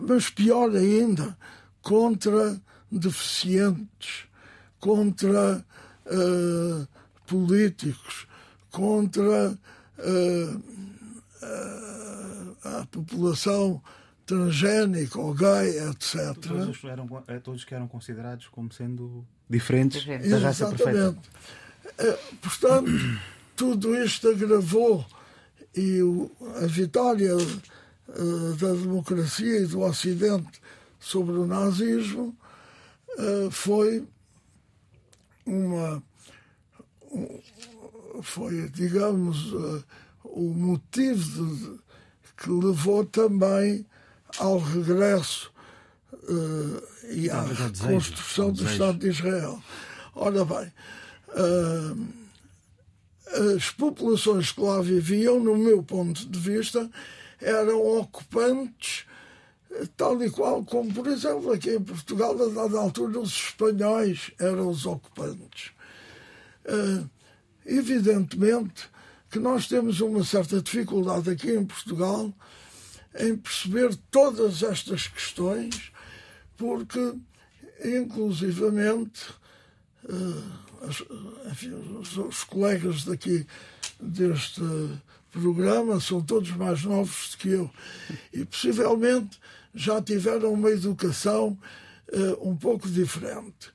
mas 0.00 0.30
pior 0.30 0.74
ainda, 0.74 1.36
contra 1.82 2.60
deficientes, 2.90 4.24
contra 4.78 5.64
políticos, 7.26 8.26
contra 8.70 9.56
a 12.62 12.86
população 12.90 13.82
transgénica 14.30 15.18
ou 15.18 15.34
gay, 15.34 15.76
etc. 15.90 16.36
Todos, 16.40 16.84
eram, 16.84 17.24
eh, 17.26 17.38
todos 17.40 17.64
que 17.64 17.74
eram 17.74 17.88
considerados 17.88 18.46
como 18.46 18.72
sendo 18.72 19.26
diferentes 19.48 20.04
da 20.06 20.38
raça 20.38 20.68
perfeita. 20.68 21.16
Eh, 21.98 22.18
portanto, 22.40 22.92
tudo 23.56 23.96
isto 23.96 24.28
agravou 24.28 25.04
e 25.76 25.98
a 26.62 26.66
vitória 26.66 27.32
eh, 27.32 28.56
da 28.60 28.72
democracia 28.72 29.62
e 29.62 29.66
do 29.66 29.80
Ocidente 29.80 30.60
sobre 31.00 31.32
o 31.32 31.46
nazismo 31.46 32.36
foi 33.50 34.06
uma 35.44 36.02
foi 38.22 38.68
digamos 38.68 39.52
o 40.32 40.52
motivo 40.54 41.46
de, 41.46 41.78
que 42.36 42.50
levou 42.50 43.04
também 43.04 43.86
ao 44.38 44.58
regresso 44.58 45.52
uh, 46.12 46.82
e 47.10 47.30
à 47.30 47.44
construção 47.86 48.52
do 48.52 48.64
Estado 48.64 48.98
de 48.98 49.08
Israel. 49.08 49.62
Ora 50.14 50.44
bem, 50.44 50.72
uh, 51.28 52.20
as 53.56 53.70
populações 53.70 54.52
que 54.52 54.60
lá 54.60 54.80
viviam, 54.80 55.38
no 55.40 55.56
meu 55.56 55.82
ponto 55.82 56.28
de 56.28 56.38
vista, 56.38 56.90
eram 57.40 57.80
ocupantes 57.98 59.04
tal 59.96 60.22
e 60.22 60.30
qual 60.30 60.64
como, 60.64 60.92
por 60.92 61.06
exemplo, 61.06 61.52
aqui 61.52 61.70
em 61.70 61.82
Portugal, 61.82 62.32
a 62.32 62.48
dada 62.48 62.78
altura, 62.78 63.20
os 63.20 63.30
espanhóis 63.30 64.32
eram 64.38 64.68
os 64.68 64.84
ocupantes. 64.84 65.70
Uh, 66.64 67.08
evidentemente, 67.64 68.88
que 69.30 69.38
nós 69.38 69.68
temos 69.68 70.00
uma 70.00 70.24
certa 70.24 70.60
dificuldade 70.60 71.30
aqui 71.30 71.52
em 71.52 71.64
Portugal 71.64 72.34
em 73.18 73.36
perceber 73.36 73.96
todas 74.10 74.62
estas 74.62 75.06
questões, 75.06 75.92
porque, 76.56 77.14
inclusivamente, 77.84 79.30
uh, 80.04 81.48
enfim, 81.50 81.72
os, 82.28 82.44
colegas 82.44 83.04
daqui 83.04 83.46
deste 84.00 84.62
programa 85.30 86.00
são 86.00 86.20
todos 86.20 86.50
mais 86.52 86.82
novos 86.82 87.30
do 87.30 87.36
que 87.36 87.48
eu 87.50 87.70
e 88.32 88.44
possivelmente 88.44 89.38
já 89.74 90.02
tiveram 90.02 90.52
uma 90.52 90.70
educação 90.70 91.56
uh, 92.12 92.48
um 92.48 92.56
pouco 92.56 92.88
diferente. 92.88 93.70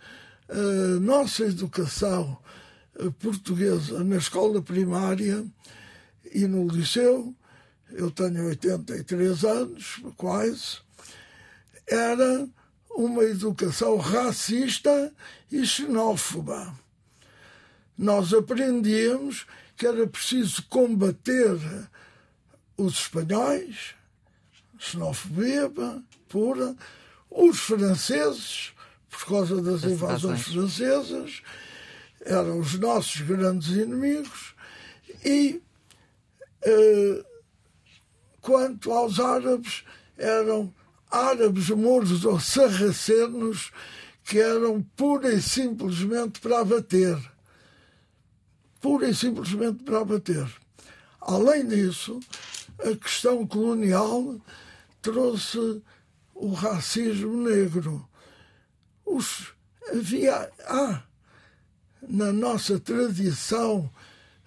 A 0.50 1.00
nossa 1.00 1.44
educação 1.46 2.38
portuguesa 3.19 4.03
na 4.03 4.17
escola 4.17 4.62
primária 4.62 5.45
e 6.34 6.47
no 6.47 6.67
liceu, 6.67 7.36
eu 7.91 8.10
tenho 8.12 8.47
83 8.47 9.43
anos, 9.43 10.01
quase, 10.17 10.79
era 11.88 12.47
uma 12.89 13.23
educação 13.23 13.97
racista 13.97 15.13
e 15.51 15.65
xenófoba. 15.65 16.73
Nós 17.97 18.34
aprendíamos 18.34 19.45
que 19.77 19.86
era 19.86 20.08
preciso 20.08 20.63
combater 20.69 21.58
os 22.77 22.93
espanhóis, 22.93 23.95
xenofobia 24.77 25.71
pura, 26.27 26.75
os 27.29 27.60
franceses, 27.60 28.73
por 29.10 29.25
causa 29.25 29.62
das 29.62 29.84
invasões 29.84 30.41
francesas, 30.41 31.41
eram 32.25 32.59
os 32.59 32.77
nossos 32.79 33.21
grandes 33.21 33.69
inimigos, 33.69 34.55
e 35.23 35.61
eh, 36.63 37.25
quanto 38.41 38.91
aos 38.91 39.19
árabes, 39.19 39.83
eram 40.17 40.73
árabes 41.09 41.69
moros 41.69 42.25
ou 42.25 42.39
sarracenos 42.39 43.71
que 44.23 44.39
eram 44.39 44.81
pura 44.95 45.31
e 45.31 45.41
simplesmente 45.41 46.39
para 46.39 46.59
abater. 46.59 47.17
Pura 48.81 49.07
e 49.07 49.15
simplesmente 49.15 49.83
para 49.83 50.01
abater. 50.01 50.47
Além 51.21 51.67
disso, 51.67 52.19
a 52.79 52.95
questão 52.95 53.45
colonial 53.45 54.39
trouxe 55.01 55.81
o 56.33 56.53
racismo 56.53 57.38
negro. 57.47 58.07
Os, 59.05 59.53
havia, 59.91 60.51
ah, 60.65 61.03
na 62.10 62.32
nossa 62.32 62.80
tradição 62.80 63.89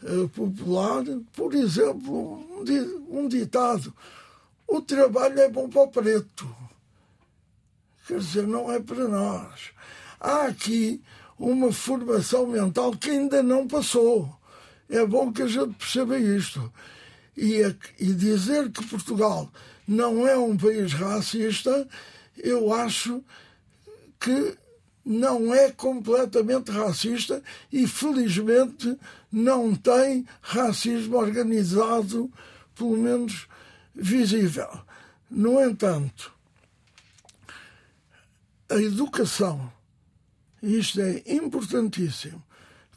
uh, 0.03 0.29
popular, 0.31 1.05
por 1.35 1.55
exemplo, 1.55 2.45
um, 2.61 3.21
um 3.21 3.29
ditado: 3.29 3.93
o 4.67 4.81
trabalho 4.81 5.41
é 5.41 5.49
bom 5.49 5.69
para 5.69 5.83
o 5.83 5.89
preto. 5.89 6.57
Quer 8.07 8.21
dizer, 8.21 8.47
não 8.47 8.73
é 8.73 8.81
para 8.81 9.07
nós. 9.07 9.71
Há 10.19 10.47
aqui 10.47 11.03
uma 11.39 11.71
formação 11.73 12.47
mental 12.47 12.93
que 12.93 13.11
ainda 13.11 13.43
não 13.43 13.69
passou. 13.69 14.35
É 14.89 15.05
bom 15.05 15.33
que 15.33 15.43
a 15.43 15.47
gente 15.47 15.75
perceba 15.75 16.19
isto. 16.19 16.73
E, 17.37 17.61
e 18.01 18.13
dizer 18.15 18.71
que 18.73 18.85
Portugal 18.87 19.51
não 19.87 20.27
é 20.27 20.37
um 20.37 20.57
país 20.57 20.93
racista, 20.93 21.87
eu 22.37 22.73
acho 22.73 23.23
que 24.19 24.57
não 25.09 25.55
é 25.55 25.71
completamente 25.73 26.71
racista 26.71 27.43
e, 27.73 27.87
felizmente, 27.87 28.95
não 29.33 29.75
tem 29.75 30.27
racismo 30.43 31.17
organizado, 31.17 32.31
pelo 32.75 32.99
menos 32.99 33.49
visível. 33.95 34.69
No 35.31 35.59
entanto, 35.63 36.31
a 38.69 38.75
educação, 38.75 39.73
isto 40.63 41.01
é 41.01 41.23
importantíssimo, 41.27 42.45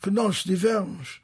que 0.01 0.11
nós 0.11 0.43
tivemos 0.43 1.21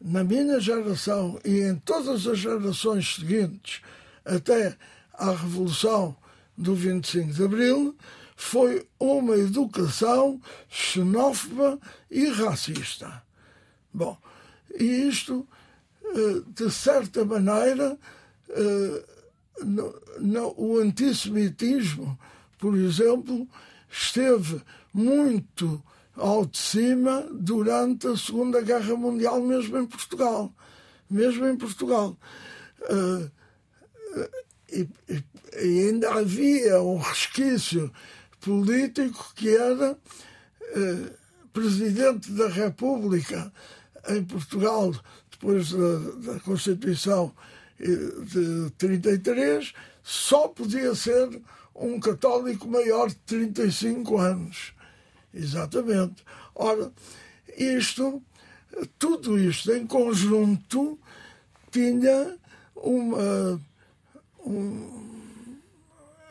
na 0.00 0.22
minha 0.22 0.60
geração 0.60 1.40
e 1.44 1.58
em 1.62 1.74
todas 1.74 2.24
as 2.28 2.38
gerações 2.38 3.16
seguintes, 3.16 3.80
até 4.24 4.76
à 5.12 5.32
Revolução 5.32 6.16
do 6.56 6.72
25 6.72 7.32
de 7.32 7.42
Abril, 7.42 7.96
foi 8.44 8.86
uma 9.00 9.36
educação 9.36 10.38
xenófoba 10.68 11.78
e 12.10 12.26
racista. 12.26 13.22
Bom, 13.92 14.18
e 14.78 15.08
isto, 15.08 15.48
eh, 16.04 16.42
de 16.48 16.70
certa 16.70 17.24
maneira, 17.24 17.98
eh, 18.50 19.04
o 20.56 20.78
antissemitismo, 20.78 22.18
por 22.58 22.76
exemplo, 22.76 23.48
esteve 23.90 24.60
muito 24.92 25.82
ao 26.14 26.44
de 26.44 26.58
cima 26.58 27.26
durante 27.32 28.06
a 28.08 28.16
Segunda 28.16 28.60
Guerra 28.60 28.94
Mundial, 28.94 29.40
mesmo 29.40 29.78
em 29.78 29.86
Portugal. 29.86 30.52
Mesmo 31.10 31.46
em 31.46 31.56
Portugal. 31.56 32.16
Uh, 32.82 33.30
e, 34.70 34.88
e, 35.08 35.88
ainda 35.88 36.12
havia 36.12 36.80
um 36.82 36.98
resquício 36.98 37.90
político 38.44 39.32
que 39.34 39.48
era 39.48 39.92
uh, 39.92 41.10
presidente 41.52 42.30
da 42.32 42.48
República 42.48 43.50
em 44.08 44.22
Portugal, 44.22 44.92
depois 45.30 45.70
da, 45.72 46.32
da 46.32 46.40
Constituição 46.40 47.32
de 47.78 48.70
33, 48.78 49.72
só 50.02 50.48
podia 50.48 50.94
ser 50.94 51.40
um 51.74 51.98
católico 51.98 52.68
maior 52.68 53.08
de 53.08 53.16
35 53.16 54.18
anos. 54.18 54.74
Exatamente. 55.32 56.24
Ora, 56.54 56.92
isto, 57.56 58.22
tudo 58.98 59.38
isto 59.38 59.72
em 59.72 59.86
conjunto 59.86 60.98
tinha 61.70 62.36
uma. 62.76 63.60
Um, 64.46 65.13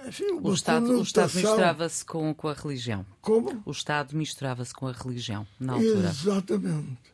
enfim, 0.07 0.31
uma 0.31 0.49
o 0.49 0.53
Estado, 0.53 0.99
o 0.99 1.01
Estado 1.01 1.33
misturava-se 1.33 2.05
com, 2.05 2.33
com 2.33 2.47
a 2.47 2.53
religião. 2.53 3.05
Como? 3.21 3.61
O 3.65 3.71
Estado 3.71 4.15
misturava-se 4.15 4.73
com 4.73 4.87
a 4.87 4.91
religião, 4.91 5.47
na 5.59 5.73
altura. 5.73 6.09
Exatamente. 6.09 7.13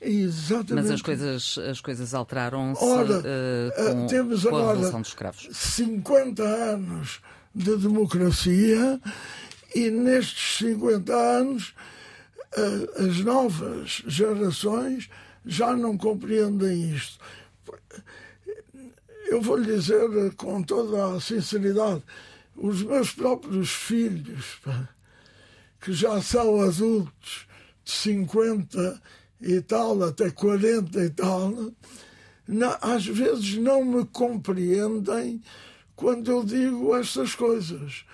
Exatamente. 0.00 0.74
Mas 0.74 0.90
as 0.90 1.02
coisas, 1.02 1.58
as 1.58 1.80
coisas 1.80 2.14
alteraram-se 2.14 2.84
uh, 2.84 3.94
com, 3.94 4.06
temos 4.06 4.44
com 4.44 4.56
a 4.56 4.72
Revolução 4.72 5.00
dos 5.00 5.08
Escravos. 5.08 5.48
50 5.50 6.42
anos 6.42 7.20
de 7.54 7.76
democracia 7.76 9.00
e 9.74 9.90
nestes 9.90 10.58
50 10.58 11.12
anos 11.14 11.74
as 12.98 13.18
novas 13.18 14.02
gerações 14.06 15.08
já 15.44 15.76
não 15.76 15.96
compreendem 15.96 16.90
isto. 16.94 17.18
Eu 19.24 19.40
vou 19.40 19.56
lhe 19.56 19.74
dizer 19.74 20.34
com 20.36 20.62
toda 20.62 21.14
a 21.16 21.20
sinceridade, 21.20 22.02
os 22.56 22.82
meus 22.82 23.12
próprios 23.12 23.70
filhos, 23.70 24.60
que 25.80 25.92
já 25.92 26.20
são 26.22 26.60
adultos 26.60 27.46
de 27.84 27.90
50 27.90 29.02
e 29.40 29.60
tal, 29.60 30.02
até 30.02 30.30
40 30.30 31.04
e 31.04 31.10
tal, 31.10 31.72
às 32.80 33.06
vezes 33.06 33.56
não 33.56 33.84
me 33.84 34.04
compreendem 34.06 35.42
quando 35.96 36.30
eu 36.30 36.44
digo 36.44 36.94
estas 36.96 37.34
coisas 37.34 38.04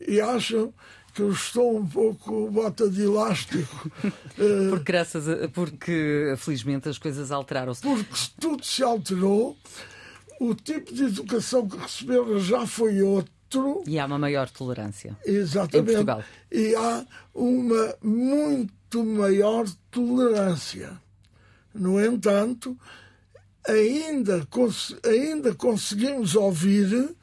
e 0.00 0.20
acham 0.20 0.72
que 1.14 1.22
eu 1.22 1.30
estou 1.30 1.78
um 1.78 1.86
pouco 1.86 2.50
bota 2.50 2.90
de 2.90 3.02
elástico. 3.02 3.90
Eh, 4.36 4.68
porque, 4.68 4.84
graças 4.84 5.28
a, 5.28 5.48
porque 5.48 6.34
felizmente 6.38 6.88
as 6.88 6.98
coisas 6.98 7.30
alteraram-se. 7.30 7.82
Porque 7.82 8.04
tudo 8.40 8.64
se 8.64 8.82
alterou, 8.82 9.56
o 10.40 10.54
tipo 10.54 10.92
de 10.94 11.04
educação 11.04 11.68
que 11.68 11.76
receberam 11.76 12.38
já 12.38 12.66
foi 12.66 13.02
outro. 13.02 13.82
E 13.86 13.98
há 13.98 14.06
uma 14.06 14.18
maior 14.18 14.48
tolerância. 14.50 15.16
Exatamente. 15.24 15.90
Em 15.90 15.94
Portugal. 15.94 16.24
E 16.50 16.74
há 16.74 17.06
uma 17.32 17.96
muito 18.02 19.04
maior 19.04 19.66
tolerância. 19.90 21.00
No 21.72 22.04
entanto, 22.04 22.76
ainda, 23.66 24.46
ainda 25.04 25.54
conseguimos 25.54 26.34
ouvir 26.34 27.14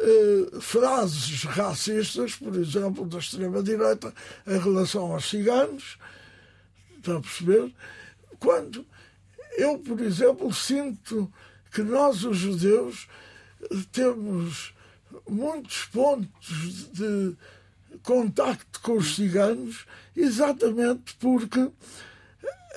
eh, 0.00 0.60
frases 0.60 1.42
racistas, 1.42 2.34
por 2.36 2.54
exemplo, 2.56 3.04
da 3.04 3.18
extrema-direita 3.18 4.14
em 4.46 4.58
relação 4.58 5.12
aos 5.12 5.28
ciganos, 5.28 5.98
está 6.96 7.16
a 7.16 7.20
perceber? 7.20 7.74
Quando 8.38 8.86
eu, 9.56 9.76
por 9.78 10.00
exemplo, 10.00 10.52
sinto 10.54 11.32
que 11.78 11.82
nós, 11.84 12.24
os 12.24 12.36
judeus, 12.36 13.06
temos 13.92 14.74
muitos 15.28 15.84
pontos 15.84 16.90
de 16.92 17.36
contacto 18.02 18.80
com 18.80 18.96
os 18.96 19.14
ciganos, 19.14 19.86
exatamente 20.16 21.14
porque 21.20 21.70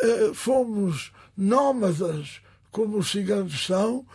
eh, 0.04 0.32
fomos 0.36 1.12
nómadas, 1.36 2.42
como 2.70 3.00
os 3.00 3.10
ciganos 3.10 3.66
são, 3.66 4.06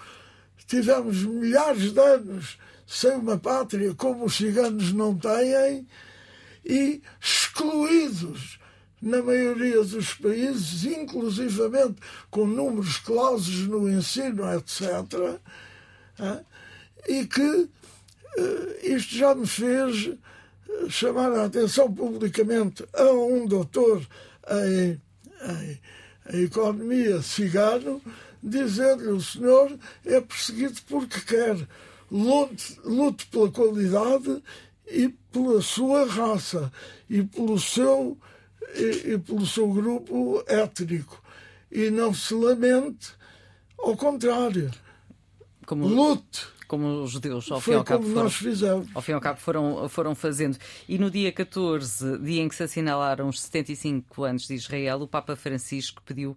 tivemos 0.69 1.25
milhares 1.25 1.93
de 1.93 1.99
anos 1.99 2.57
sem 2.87 3.17
uma 3.17 3.37
pátria 3.37 3.93
como 3.93 4.27
os 4.27 4.37
ciganos 4.37 4.93
não 4.93 5.19
têm 5.19 5.85
e 6.65 7.03
excluídos 7.21 8.61
na 9.01 9.23
maioria 9.23 9.83
dos 9.85 10.15
países, 10.15 10.85
inclusivamente 10.85 11.97
com 12.31 12.47
números 12.47 12.99
clausos 12.99 13.67
no 13.67 13.89
ensino, 13.89 14.43
etc. 14.55 15.41
E 17.09 17.27
que 17.27 17.69
eh, 18.37 18.81
isto 18.83 19.15
já 19.15 19.35
me 19.35 19.47
fez 19.47 20.09
eh, 20.09 20.89
chamar 20.89 21.33
a 21.33 21.45
atenção 21.45 21.93
publicamente 21.93 22.85
a 22.93 23.13
um 23.13 23.47
doutor 23.47 24.07
em, 24.49 25.01
em, 25.43 25.81
em 26.33 26.45
economia 26.45 27.23
cigano, 27.23 28.01
dizendo-lhe 28.43 29.11
o 29.11 29.21
senhor 29.21 29.79
é 30.05 30.21
perseguido 30.21 30.81
porque 30.89 31.21
quer 31.21 31.57
lute, 32.11 32.79
lute 32.85 33.27
pela 33.27 33.51
qualidade 33.51 34.43
e 34.87 35.09
pela 35.33 35.61
sua 35.61 36.07
raça 36.07 36.73
e 37.09 37.23
pelo 37.23 37.59
seu 37.59 38.17
e, 38.75 39.13
e, 39.13 39.19
pelo 39.19 39.47
seu 39.47 39.69
grupo 39.73 40.43
étnico 40.47 41.23
e 41.71 41.91
não 41.91 42.13
se 42.13 42.35
lamente 42.35 43.15
ao 43.79 43.97
contrário 43.97 44.71
como, 45.67 45.87
lute 45.87 46.47
como 46.67 47.03
os 47.03 47.11
judeus 47.11 47.51
ao 47.51 47.61
fim 47.61 47.73
e 47.73 47.75
ao 47.75 47.85
cabo 47.85 48.05
foram, 48.05 48.23
ao 48.95 49.03
fim 49.03 49.13
e 49.13 49.15
ao 49.15 49.21
cabo 49.21 49.41
foram, 49.41 49.89
foram 49.89 50.15
fazendo 50.15 50.57
e 50.89 50.99
no 50.99 51.11
dia 51.11 51.33
14 51.33 52.19
dia 52.19 52.43
em 52.43 52.49
que 52.49 52.55
se 52.55 52.63
assinalaram 52.63 53.29
os 53.29 53.41
75 53.41 54.25
anos 54.25 54.47
de 54.47 54.55
Israel 54.55 55.01
o 55.03 55.09
Papa 55.09 55.37
Francisco 55.37 56.03
pediu 56.05 56.37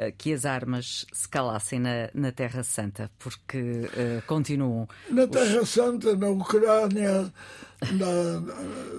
eh, 0.00 0.12
que 0.12 0.32
as 0.32 0.44
armas 0.46 1.04
se 1.12 1.28
calassem 1.28 1.80
na, 1.80 2.08
na 2.14 2.30
Terra 2.30 2.62
Santa, 2.62 3.10
porque 3.18 3.58
uh, 3.58 4.22
continuam. 4.28 4.88
Na 5.10 5.26
Terra 5.26 5.62
os... 5.62 5.70
Santa, 5.70 6.14
na 6.14 6.28
Ucrânia. 6.28 7.32
Na, 7.80 8.40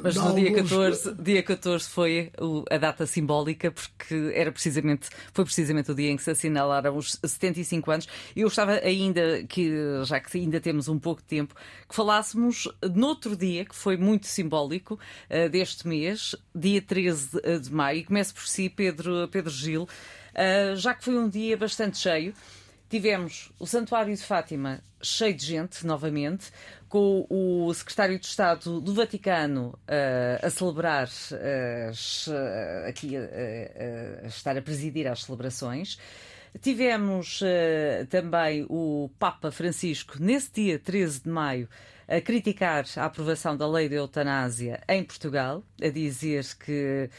Mas 0.01 0.15
no 0.15 0.33
dia, 0.33 0.53
14, 0.53 1.13
dia 1.15 1.43
14 1.43 1.89
foi 1.89 2.31
a 2.71 2.77
data 2.77 3.05
simbólica, 3.05 3.71
porque 3.71 4.31
era 4.33 4.51
precisamente, 4.51 5.09
foi 5.33 5.43
precisamente 5.43 5.91
o 5.91 5.95
dia 5.95 6.09
em 6.09 6.15
que 6.15 6.23
se 6.23 6.31
assinalaram 6.31 6.95
os 6.95 7.19
75 7.23 7.91
anos. 7.91 8.07
Eu 8.35 8.45
gostava 8.45 8.73
ainda, 8.73 9.43
que, 9.43 9.69
já 10.05 10.19
que 10.19 10.37
ainda 10.37 10.61
temos 10.61 10.87
um 10.87 10.97
pouco 10.97 11.21
de 11.21 11.27
tempo, 11.27 11.53
que 11.87 11.93
falássemos 11.93 12.69
noutro 12.95 13.35
dia, 13.35 13.65
que 13.65 13.75
foi 13.75 13.97
muito 13.97 14.27
simbólico, 14.27 14.97
uh, 15.29 15.49
deste 15.49 15.85
mês, 15.85 16.35
dia 16.55 16.81
13 16.81 17.29
de 17.61 17.73
maio. 17.73 17.99
E 17.99 18.03
começo 18.05 18.33
por 18.33 18.47
si, 18.47 18.69
Pedro, 18.69 19.27
Pedro 19.27 19.51
Gil. 19.51 19.83
Uh, 19.83 20.75
já 20.77 20.93
que 20.93 21.03
foi 21.03 21.17
um 21.17 21.27
dia 21.27 21.57
bastante 21.57 21.97
cheio, 21.97 22.33
tivemos 22.89 23.51
o 23.59 23.67
Santuário 23.67 24.15
de 24.15 24.23
Fátima 24.23 24.81
cheio 25.01 25.33
de 25.33 25.45
gente, 25.45 25.85
novamente, 25.85 26.51
com 26.89 27.25
o 27.29 27.73
secretário 27.73 28.19
de 28.19 28.25
Estado 28.25 28.81
do 28.81 28.93
Vaticano 28.93 29.77
uh, 29.87 30.45
a 30.45 30.49
celebrar, 30.49 31.07
uh, 31.07 32.89
aqui 32.89 33.15
a 33.15 34.27
estar 34.27 34.57
a 34.57 34.61
presidir 34.61 35.07
as 35.07 35.23
celebrações. 35.23 35.97
Tivemos 36.61 37.41
também 38.09 38.65
o 38.67 39.07
Papa 39.19 39.51
Francisco, 39.51 40.15
nesse 40.19 40.51
dia 40.51 40.79
13 40.79 41.21
de 41.21 41.29
maio, 41.29 41.69
a 42.09 42.19
criticar 42.19 42.85
a 42.97 43.05
aprovação 43.05 43.55
da 43.55 43.67
lei 43.67 43.87
da 43.87 43.97
eutanásia 43.97 44.81
em 44.89 45.03
Portugal, 45.03 45.63
a 45.79 45.89
dizer 45.89 46.43
que 46.55 47.07
uh, 47.07 47.09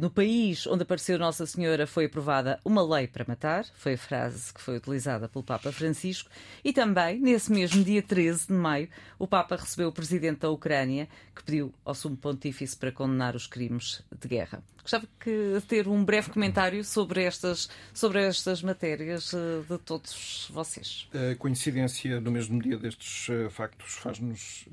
no 0.00 0.10
país 0.10 0.66
onde 0.66 0.82
apareceu 0.82 1.18
Nossa 1.18 1.44
Senhora 1.44 1.86
foi 1.86 2.04
aprovada 2.04 2.60
uma 2.64 2.82
lei 2.82 3.08
para 3.08 3.24
matar, 3.26 3.64
foi 3.74 3.94
a 3.94 3.98
frase 3.98 4.52
que 4.52 4.60
foi 4.60 4.76
utilizada 4.76 5.28
pelo 5.28 5.42
Papa 5.42 5.72
Francisco, 5.72 6.30
e 6.64 6.72
também, 6.72 7.18
nesse 7.20 7.50
mesmo 7.50 7.82
dia 7.82 8.02
13 8.02 8.46
de 8.46 8.52
maio, 8.52 8.88
o 9.18 9.26
Papa 9.26 9.56
recebeu 9.56 9.88
o 9.88 9.92
presidente 9.92 10.40
da 10.40 10.50
Ucrânia, 10.50 11.08
que 11.34 11.42
pediu 11.42 11.74
ao 11.84 11.94
Sumo 11.94 12.16
Pontífice 12.16 12.76
para 12.76 12.92
condenar 12.92 13.34
os 13.34 13.46
crimes 13.46 14.02
de 14.20 14.28
guerra. 14.28 14.62
Gostava 14.82 15.06
que 15.20 15.62
ter 15.68 15.86
um 15.86 16.04
breve 16.04 16.30
comentário 16.30 16.84
sobre 16.84 17.22
estas, 17.22 17.68
sobre 17.94 18.20
estas 18.20 18.62
matérias 18.62 19.32
uh, 19.32 19.64
de 19.68 19.78
todos 19.78 20.50
vocês. 20.52 21.08
A 21.14 21.36
coincidência 21.36 22.20
do 22.20 22.32
mesmo 22.32 22.60
dia 22.60 22.76
destes 22.76 23.28
uh, 23.28 23.48
factos 23.48 23.94
faz-nos 23.94 24.66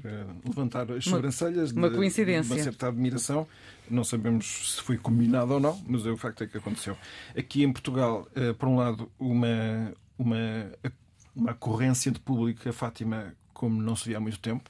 levantar 0.43 0.91
as 0.91 1.03
sobrancelhas 1.03 1.71
uma, 1.71 1.87
uma 1.87 1.95
coincidência. 1.95 2.55
de 2.55 2.61
uma 2.61 2.63
certa 2.63 2.87
admiração. 2.87 3.47
Não 3.89 4.03
sabemos 4.03 4.75
se 4.75 4.81
foi 4.81 4.97
combinado 4.97 5.53
ou 5.53 5.59
não, 5.59 5.81
mas 5.87 6.05
é 6.05 6.11
o 6.11 6.17
facto 6.17 6.43
é 6.43 6.47
que 6.47 6.57
aconteceu. 6.57 6.97
Aqui 7.37 7.63
em 7.63 7.71
Portugal, 7.71 8.27
por 8.57 8.67
um 8.67 8.75
lado, 8.75 9.11
uma, 9.19 9.93
uma, 10.17 10.71
uma 11.35 11.51
ocorrência 11.51 12.11
de 12.11 12.19
público 12.19 12.67
a 12.67 12.73
Fátima 12.73 13.33
como 13.53 13.81
não 13.81 13.95
se 13.95 14.09
via 14.09 14.17
há 14.17 14.19
muito 14.19 14.39
tempo. 14.39 14.69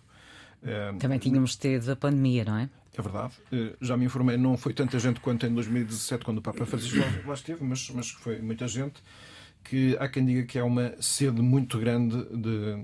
Também 1.00 1.20
tínhamos 1.20 1.56
tido 1.56 1.92
a 1.92 1.96
pandemia, 1.96 2.44
não 2.46 2.58
é? 2.58 2.70
É 3.00 3.02
verdade. 3.02 3.34
Eh, 3.52 3.76
já 3.80 3.96
me 3.96 4.06
informei, 4.06 4.36
não 4.36 4.58
foi 4.58 4.74
tanta 4.74 5.00
gente 5.00 5.22
quanto 5.22 5.46
em 5.46 5.54
2017, 5.54 6.26
quando 6.26 6.40
o 6.40 6.42
Papa 6.42 6.66
Francisco 6.66 6.98
lá 7.26 7.34
esteve, 7.34 7.64
mas, 7.64 7.90
mas 7.92 8.10
foi 8.12 8.42
muita 8.42 8.68
gente. 8.68 9.02
Que 9.64 9.96
há 10.00 10.10
quem 10.10 10.26
diga 10.26 10.44
que 10.44 10.60
há 10.60 10.66
uma 10.66 10.94
sede 11.00 11.42
muito 11.42 11.80
grande 11.80 12.18
de, 12.26 12.84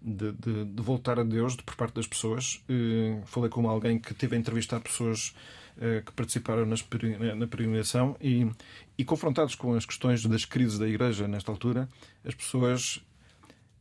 de, 0.00 0.32
de, 0.32 0.64
de 0.66 0.82
voltar 0.82 1.18
a 1.18 1.24
Deus 1.24 1.56
de, 1.56 1.64
por 1.64 1.74
parte 1.74 1.94
das 1.94 2.06
pessoas. 2.06 2.62
Eh, 2.68 3.20
falei 3.24 3.50
com 3.50 3.68
alguém 3.68 3.98
que 3.98 4.14
teve 4.14 4.36
a 4.36 4.38
entrevistar 4.38 4.78
pessoas 4.78 5.34
eh, 5.34 5.65
que 6.04 6.12
participaram 6.12 6.64
na 6.64 7.46
peregrinação 7.46 8.16
e, 8.20 8.50
e 8.96 9.04
confrontados 9.04 9.54
com 9.54 9.74
as 9.74 9.84
questões 9.84 10.24
das 10.24 10.44
crises 10.44 10.78
da 10.78 10.88
Igreja 10.88 11.28
nesta 11.28 11.52
altura, 11.52 11.88
as 12.24 12.34
pessoas 12.34 13.00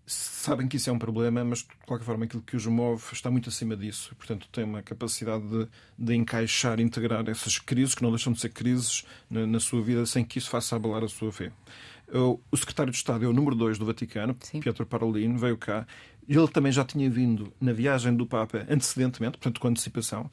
sabem 0.08 0.68
que 0.68 0.78
isso 0.78 0.90
é 0.90 0.94
um 0.94 1.00
problema, 1.00 1.44
mas 1.44 1.60
de 1.60 1.68
qualquer 1.86 2.06
forma 2.06 2.26
aquilo 2.26 2.42
que 2.44 2.56
os 2.56 2.66
move 2.66 3.04
está 3.12 3.32
muito 3.32 3.50
acima 3.50 3.76
disso. 3.76 4.16
Portanto, 4.16 4.48
tem 4.52 4.64
uma 4.64 4.84
capacidade 4.84 5.44
de, 5.48 5.68
de 5.98 6.16
encaixar, 6.16 6.80
integrar 6.80 7.28
essas 7.28 7.58
crises, 7.58 7.96
que 7.96 8.04
não 8.04 8.12
deixam 8.12 8.32
de 8.32 8.40
ser 8.40 8.50
crises 8.50 9.04
na, 9.30 9.48
na, 9.48 9.60
sua 9.60 9.82
vida, 9.82 10.06
sem 10.06 10.24
que 10.24 10.38
isso 10.38 10.50
faça 10.50 10.76
abalar 10.76 11.04
a 11.04 11.08
sua 11.08 11.32
fé. 11.32 11.52
O 12.14 12.56
secretário 12.56 12.92
de 12.92 12.98
Estado 12.98 13.26
é 13.26 13.28
o 13.28 13.34
número 13.34 13.56
2 13.56 13.80
do 13.80 13.86
Vaticano, 13.86 14.38
Sim. 14.40 14.60
Pietro 14.60 14.86
Parolin, 14.86 15.38
veio 15.38 15.58
cá. 15.58 15.88
Ele 16.28 16.48
também 16.48 16.72
já 16.72 16.84
tinha 16.84 17.10
vindo 17.10 17.54
na 17.62 17.72
viagem 17.72 18.16
do 18.16 18.26
Papa 18.26 18.66
antecedentemente, 18.70 19.38
portanto, 19.38 19.60
com 19.60 19.68
antecipação, 19.68 20.30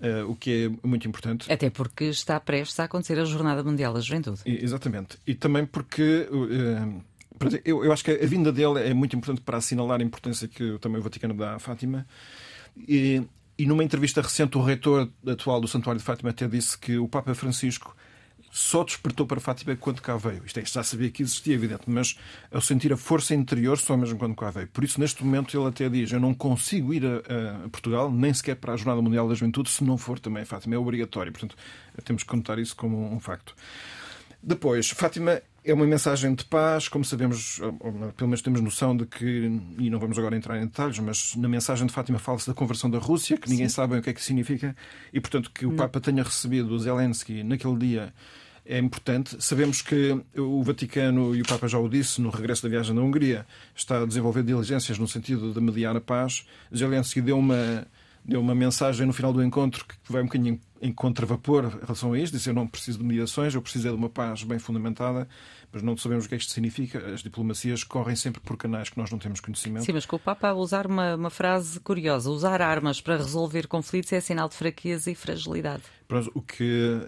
uh, 0.00 0.30
o 0.30 0.34
que 0.34 0.66
é 0.82 0.86
muito 0.86 1.06
importante. 1.06 1.50
Até 1.50 1.70
porque 1.70 2.04
está 2.04 2.38
prestes 2.40 2.78
a 2.80 2.84
acontecer 2.84 3.18
a 3.18 3.24
Jornada 3.24 3.62
Mundial 3.62 3.94
da 3.94 4.00
Juventude. 4.00 4.40
E, 4.44 4.64
exatamente. 4.64 5.18
E 5.26 5.34
também 5.34 5.64
porque. 5.64 6.28
Uh, 6.30 7.00
eu, 7.64 7.84
eu 7.84 7.92
acho 7.92 8.02
que 8.02 8.10
a 8.10 8.26
vinda 8.26 8.50
dele 8.50 8.80
é 8.80 8.94
muito 8.94 9.14
importante 9.14 9.42
para 9.42 9.58
assinalar 9.58 10.00
a 10.00 10.02
importância 10.02 10.48
que 10.48 10.78
também 10.78 10.98
o 10.98 11.02
Vaticano 11.02 11.34
dá 11.34 11.54
à 11.54 11.58
Fátima. 11.58 12.06
E, 12.76 13.22
e 13.58 13.66
numa 13.66 13.84
entrevista 13.84 14.22
recente, 14.22 14.56
o 14.56 14.62
reitor 14.62 15.10
atual 15.26 15.60
do 15.60 15.68
Santuário 15.68 15.98
de 15.98 16.04
Fátima 16.04 16.30
até 16.30 16.48
disse 16.48 16.78
que 16.78 16.96
o 16.98 17.06
Papa 17.06 17.34
Francisco 17.34 17.94
só 18.50 18.84
despertou 18.84 19.26
para 19.26 19.40
Fátima 19.40 19.76
quando 19.76 20.00
cá 20.00 20.16
veio. 20.16 20.42
Isto 20.44 20.60
é, 20.60 20.64
já 20.64 20.82
sabia 20.82 21.10
que 21.10 21.22
existia, 21.22 21.54
evidente, 21.54 21.82
mas 21.86 22.18
ao 22.50 22.60
sentir 22.60 22.92
a 22.92 22.96
força 22.96 23.34
interior, 23.34 23.78
só 23.78 23.96
mesmo 23.96 24.18
quando 24.18 24.34
cá 24.34 24.50
veio. 24.50 24.68
Por 24.68 24.84
isso, 24.84 24.98
neste 25.00 25.24
momento, 25.24 25.58
ele 25.58 25.68
até 25.68 25.88
diz: 25.88 26.12
Eu 26.12 26.20
não 26.20 26.34
consigo 26.34 26.94
ir 26.94 27.04
a, 27.04 27.64
a 27.64 27.68
Portugal, 27.68 28.10
nem 28.10 28.32
sequer 28.32 28.56
para 28.56 28.72
a 28.72 28.76
Jornada 28.76 29.02
Mundial 29.02 29.28
da 29.28 29.34
Juventude, 29.34 29.70
se 29.70 29.84
não 29.84 29.98
for 29.98 30.18
também 30.18 30.44
Fátima. 30.44 30.74
É 30.74 30.78
obrigatório. 30.78 31.32
Portanto, 31.32 31.56
temos 32.04 32.22
que 32.22 32.28
contar 32.28 32.58
isso 32.58 32.74
como 32.74 33.12
um 33.12 33.20
facto. 33.20 33.54
Depois, 34.46 34.90
Fátima 34.90 35.42
é 35.64 35.74
uma 35.74 35.84
mensagem 35.84 36.32
de 36.32 36.44
paz, 36.44 36.88
como 36.88 37.04
sabemos, 37.04 37.60
pelo 38.16 38.28
menos 38.28 38.40
temos 38.40 38.60
noção 38.60 38.96
de 38.96 39.04
que, 39.04 39.50
e 39.76 39.90
não 39.90 39.98
vamos 39.98 40.16
agora 40.16 40.36
entrar 40.36 40.56
em 40.58 40.66
detalhes, 40.66 41.00
mas 41.00 41.34
na 41.34 41.48
mensagem 41.48 41.84
de 41.84 41.92
Fátima 41.92 42.20
fala-se 42.20 42.46
da 42.46 42.54
conversão 42.54 42.88
da 42.88 42.98
Rússia, 42.98 43.36
que 43.36 43.50
ninguém 43.50 43.68
Sim. 43.68 43.74
sabe 43.74 43.98
o 43.98 44.02
que 44.02 44.10
é 44.10 44.12
que 44.12 44.22
significa, 44.22 44.76
e 45.12 45.20
portanto 45.20 45.50
que 45.50 45.66
o 45.66 45.70
não. 45.70 45.76
Papa 45.76 46.00
tenha 46.00 46.22
recebido 46.22 46.72
o 46.72 46.78
Zelensky 46.78 47.42
naquele 47.42 47.76
dia 47.76 48.14
é 48.64 48.78
importante. 48.78 49.36
Sabemos 49.40 49.82
que 49.82 50.16
o 50.36 50.62
Vaticano, 50.62 51.34
e 51.34 51.42
o 51.42 51.44
Papa 51.44 51.66
já 51.66 51.78
o 51.78 51.88
disse 51.88 52.20
no 52.20 52.30
regresso 52.30 52.62
da 52.62 52.68
viagem 52.68 52.94
da 52.94 53.00
Hungria, 53.00 53.44
está 53.74 54.02
a 54.02 54.06
desenvolver 54.06 54.44
diligências 54.44 54.96
no 54.96 55.08
sentido 55.08 55.52
de 55.52 55.60
mediar 55.60 55.96
a 55.96 56.00
paz. 56.00 56.46
Zelensky 56.74 57.20
deu 57.20 57.38
uma, 57.38 57.86
deu 58.24 58.40
uma 58.40 58.54
mensagem 58.54 59.06
no 59.06 59.12
final 59.12 59.32
do 59.32 59.42
encontro 59.42 59.84
que 59.84 59.96
vai 60.08 60.22
um 60.22 60.26
bocadinho 60.26 60.60
em 60.80 60.92
contravapor 60.92 61.64
em 61.64 61.84
relação 61.84 62.12
a 62.12 62.18
isto, 62.18 62.34
disse 62.34 62.50
eu 62.50 62.54
não 62.54 62.66
preciso 62.66 62.98
de 62.98 63.04
mediações, 63.04 63.54
eu 63.54 63.62
preciso 63.62 63.88
é 63.88 63.90
de 63.90 63.96
uma 63.96 64.08
paz 64.08 64.42
bem 64.42 64.58
fundamentada 64.58 65.28
mas 65.76 65.82
não 65.82 65.96
sabemos 65.96 66.24
o 66.24 66.28
que 66.28 66.34
é 66.34 66.38
isto 66.38 66.52
significa. 66.52 66.98
As 67.12 67.22
diplomacias 67.22 67.84
correm 67.84 68.16
sempre 68.16 68.40
por 68.40 68.56
canais 68.56 68.88
que 68.88 68.96
nós 68.96 69.10
não 69.10 69.18
temos 69.18 69.40
conhecimento. 69.40 69.84
Sim, 69.84 69.92
mas 69.92 70.06
com 70.06 70.16
o 70.16 70.18
Papa 70.18 70.48
a 70.48 70.54
usar 70.54 70.86
uma, 70.86 71.14
uma 71.14 71.30
frase 71.30 71.78
curiosa: 71.80 72.30
usar 72.30 72.62
armas 72.62 73.00
para 73.00 73.18
resolver 73.18 73.66
conflitos 73.66 74.10
é 74.12 74.20
sinal 74.20 74.48
de 74.48 74.54
fraqueza 74.54 75.10
e 75.10 75.14
fragilidade. 75.14 75.82
Pronto, 76.08 76.30
o 76.34 76.40
que 76.40 77.00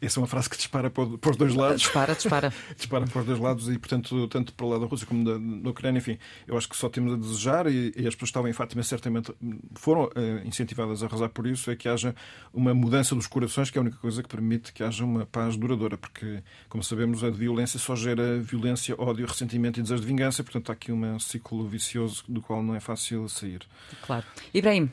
essa 0.00 0.18
é 0.18 0.20
uma 0.20 0.26
frase 0.26 0.48
que 0.48 0.56
dispara 0.56 0.88
para 0.88 1.30
os 1.30 1.36
dois 1.36 1.54
lados. 1.54 1.82
Dispara, 1.82 2.14
dispara. 2.14 2.52
dispara 2.74 3.06
para 3.06 3.20
os 3.20 3.26
dois 3.26 3.38
lados 3.38 3.68
e, 3.68 3.78
portanto, 3.78 4.26
tanto 4.28 4.54
para 4.54 4.66
o 4.66 4.70
lado 4.70 4.80
da 4.80 4.86
Rússia 4.86 5.06
como 5.06 5.24
da, 5.24 5.36
da 5.36 5.70
Ucrânia, 5.70 5.98
enfim, 5.98 6.18
eu 6.46 6.56
acho 6.56 6.66
que 6.66 6.74
só 6.74 6.88
temos 6.88 7.12
a 7.12 7.16
desejar 7.16 7.66
e, 7.66 7.92
e 7.94 8.06
as 8.06 8.14
pessoas 8.14 8.16
que 8.16 8.24
estavam 8.24 8.48
em 8.48 8.54
Fátima 8.54 8.82
certamente 8.82 9.30
foram 9.74 10.04
uh, 10.04 10.10
incentivadas 10.46 11.02
a 11.02 11.06
rezar 11.06 11.28
por 11.28 11.46
isso, 11.46 11.70
é 11.70 11.76
que 11.76 11.86
haja 11.86 12.14
uma 12.52 12.72
mudança 12.72 13.14
dos 13.14 13.25
corações, 13.26 13.70
que 13.70 13.78
é 13.78 13.80
a 13.80 13.82
única 13.82 13.96
coisa 13.98 14.22
que 14.22 14.28
permite 14.28 14.72
que 14.72 14.82
haja 14.82 15.04
uma 15.04 15.26
paz 15.26 15.56
duradoura, 15.56 15.96
porque, 15.96 16.42
como 16.68 16.82
sabemos, 16.82 17.22
a 17.24 17.30
violência 17.30 17.78
só 17.78 17.96
gera 17.96 18.38
violência, 18.38 18.94
ódio, 18.98 19.26
ressentimento 19.26 19.80
e 19.80 19.82
desejo 19.82 20.02
de 20.02 20.06
vingança, 20.08 20.42
portanto, 20.42 20.70
há 20.70 20.72
aqui 20.72 20.92
um 20.92 21.18
ciclo 21.18 21.66
vicioso 21.66 22.24
do 22.28 22.40
qual 22.40 22.62
não 22.62 22.74
é 22.74 22.80
fácil 22.80 23.28
sair. 23.28 23.62
Claro. 24.02 24.24
Ibrahim, 24.52 24.90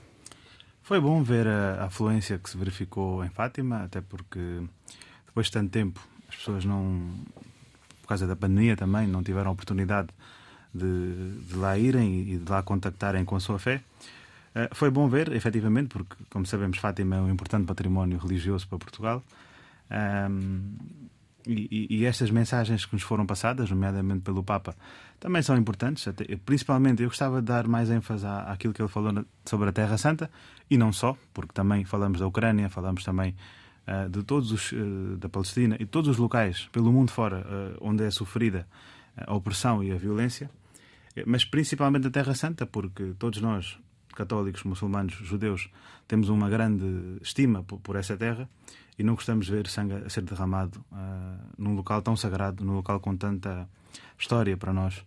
foi 0.84 1.00
bom 1.00 1.24
ver 1.24 1.48
a 1.48 1.86
afluência 1.86 2.38
que 2.38 2.50
se 2.50 2.58
verificou 2.58 3.24
em 3.24 3.30
Fátima, 3.30 3.84
até 3.84 4.02
porque 4.02 4.62
depois 5.26 5.48
de 5.48 5.54
tanto 5.54 5.72
tempo 5.72 6.06
as 6.28 6.36
pessoas 6.36 6.66
não, 6.66 7.10
por 8.02 8.10
causa 8.10 8.28
da 8.28 8.36
pandemia 8.36 8.76
também, 8.76 9.08
não 9.08 9.24
tiveram 9.24 9.50
a 9.50 9.54
oportunidade 9.54 10.10
de, 10.74 11.38
de 11.48 11.56
lá 11.56 11.78
irem 11.78 12.34
e 12.34 12.38
de 12.38 12.52
lá 12.52 12.62
contactarem 12.62 13.24
com 13.24 13.36
a 13.36 13.40
sua 13.40 13.58
fé. 13.60 13.82
Eh, 14.56 14.70
foi 14.74 14.89
bom 14.89 15.08
ver, 15.08 15.32
efetivamente, 15.34 15.89
porque, 15.89 16.16
como 16.30 16.45
sabemos, 16.45 16.78
Fátima 16.78 17.16
é 17.16 17.22
um 17.22 17.30
importante 17.30 17.66
património 17.66 18.18
religioso 18.18 18.68
para 18.68 18.78
Portugal. 18.78 19.24
Um, 19.91 20.76
e, 21.45 21.88
e, 21.89 22.06
estas 22.06 22.32
mensagens 22.32 22.86
que 22.86 22.93
nos 22.93 23.04
foram 23.04 23.26
passadas, 23.26 23.70
nomeadamente 23.70 24.22
pelo 24.22 24.43
Papa, 24.43 24.76
também 25.20 25.41
são 25.41 25.58
importantes. 25.58 26.08
Até, 26.08 26.24
principalmente, 26.38 27.04
eu 27.04 27.10
gostava 27.10 27.41
de 27.41 27.47
dar 27.47 27.68
mais 27.68 27.89
ênfase 27.89 28.26
à, 28.26 28.43
àquilo 28.43 28.74
que 28.74 28.82
ele 28.82 28.89
falou 28.89 29.12
na, 29.12 29.26
sobre 29.45 29.70
a 29.70 29.72
Terra 29.74 29.97
Santa, 29.97 30.32
e 30.70 30.78
não 30.78 30.93
só, 30.93 31.18
porque 31.34 31.51
também 31.54 31.84
falamos 31.84 32.20
da 32.20 32.28
Ucrânia, 32.28 32.70
falamos 32.70 33.04
também 33.04 33.36
uh, 33.88 34.10
de 34.10 34.24
todos 34.24 34.51
os, 34.51 34.72
uh, 34.72 35.18
da 35.18 35.28
Palestina 35.28 35.76
e 35.80 35.86
todos 35.86 36.10
os 36.10 36.18
locais 36.18 36.70
pelo 36.72 36.91
mundo 36.93 37.12
fora 37.12 37.45
uh, 37.45 37.78
onde 37.82 38.06
é 38.06 38.12
sofrida 38.12 38.66
a 39.18 39.34
opressão 39.34 39.84
e 39.84 39.91
a 39.91 39.95
violência, 39.95 40.49
mas 41.28 41.45
principalmente 41.45 42.08
a 42.08 42.10
Terra 42.10 42.34
Santa, 42.34 42.66
porque 42.66 43.14
todos 43.20 43.39
nós, 43.39 43.78
católicos, 44.16 44.64
muçulmanos, 44.64 45.14
judeus, 45.14 45.70
temos 46.07 46.30
uma 46.30 46.49
grande 46.49 47.18
estima 47.22 47.64
por, 47.64 47.80
por 47.80 47.95
essa 47.95 48.16
terra 48.18 48.49
e 48.97 49.03
não 49.03 49.16
gostamos 49.16 49.45
de 49.45 49.51
ver 49.51 49.68
sangue 49.68 49.93
a 49.93 50.09
ser 50.09 50.22
derramado 50.22 50.84
uh, 50.91 51.53
num 51.57 51.76
local 51.76 52.01
tão 52.01 52.16
sagrado, 52.16 52.64
num 52.64 52.76
local 52.76 52.99
com 52.99 53.16
tanta 53.16 53.68
história 54.18 54.55
para 54.55 54.74
nós. 54.74 55.03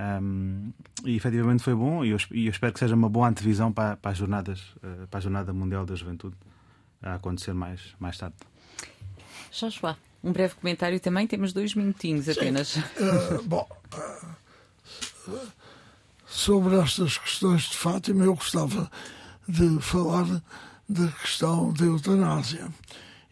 Um, 0.00 0.72
e 1.04 1.16
efetivamente 1.16 1.62
foi 1.62 1.74
bom 1.74 2.04
e 2.04 2.10
eu, 2.10 2.18
e 2.30 2.46
eu, 2.46 2.50
espero 2.50 2.72
que 2.72 2.78
seja 2.78 2.94
uma 2.94 3.08
boa 3.08 3.28
antevisão 3.28 3.72
para, 3.72 3.96
para, 3.96 4.12
as 4.12 4.18
jornadas, 4.18 4.60
uh, 4.76 5.08
para 5.08 5.18
a 5.18 5.20
Jornada 5.20 5.52
Mundial 5.52 5.84
da 5.84 5.94
Juventude 5.94 6.36
a 7.02 7.14
acontecer 7.14 7.52
mais, 7.52 7.94
mais 7.98 8.16
tarde. 8.16 8.36
Joshua, 9.50 9.96
um 10.22 10.32
breve 10.32 10.54
comentário 10.54 11.00
também, 11.00 11.26
temos 11.26 11.52
dois 11.52 11.74
minutinhos 11.74 12.28
apenas. 12.28 12.76
Uh, 12.76 13.42
bom, 13.44 13.68
sobre 16.38 16.76
estas 16.76 17.18
questões 17.18 17.62
de 17.62 17.76
Fátima, 17.76 18.24
eu 18.24 18.36
gostava 18.36 18.88
de 19.48 19.80
falar 19.80 20.40
da 20.88 21.08
questão 21.08 21.72
da 21.72 21.84
eutanásia 21.84 22.68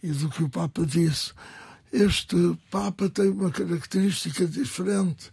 e 0.02 0.08
do 0.08 0.28
que 0.28 0.42
o 0.42 0.48
Papa 0.48 0.84
disse. 0.84 1.32
Este 1.92 2.36
Papa 2.68 3.08
tem 3.08 3.28
uma 3.30 3.52
característica 3.52 4.44
diferente. 4.44 5.30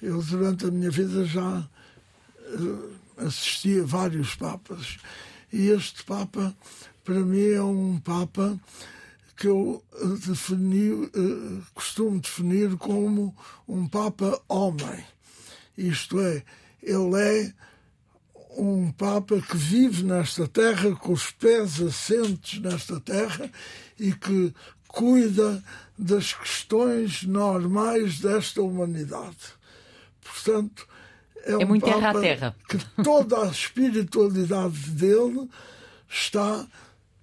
Eu, 0.00 0.22
durante 0.22 0.64
a 0.64 0.70
minha 0.70 0.90
vida, 0.90 1.26
já 1.26 1.58
uh, 1.58 2.96
assisti 3.18 3.80
a 3.80 3.84
vários 3.84 4.34
Papas. 4.34 4.96
E 5.52 5.68
este 5.68 6.02
Papa, 6.04 6.56
para 7.04 7.20
mim, 7.20 7.50
é 7.50 7.62
um 7.62 8.00
Papa 8.00 8.58
que 9.36 9.46
eu 9.46 9.84
eh, 9.92 10.06
defini, 10.26 10.90
uh, 10.90 11.62
costumo 11.74 12.18
definir 12.18 12.78
como 12.78 13.36
um 13.68 13.86
Papa 13.86 14.40
homem. 14.48 15.04
Isto 15.76 16.18
é, 16.18 16.42
ele 16.82 17.16
é 17.16 17.52
um 18.56 18.90
Papa 18.92 19.40
que 19.40 19.56
vive 19.56 20.02
nesta 20.02 20.46
terra, 20.46 20.94
com 20.96 21.12
os 21.12 21.30
pés 21.30 21.80
assentes 21.80 22.60
nesta 22.60 23.00
terra 23.00 23.50
e 23.98 24.12
que 24.12 24.52
cuida 24.88 25.62
das 25.96 26.32
questões 26.32 27.22
normais 27.22 28.18
desta 28.18 28.60
humanidade. 28.60 29.36
Portanto, 30.22 30.86
é, 31.44 31.52
é 31.52 31.56
um 31.56 31.66
muito 31.66 31.84
Papa 31.86 31.98
terra 31.98 32.10
a 32.10 32.20
terra. 32.20 32.56
que 32.68 32.78
toda 33.02 33.42
a 33.42 33.46
espiritualidade 33.46 34.90
dele 34.90 35.48
está 36.08 36.66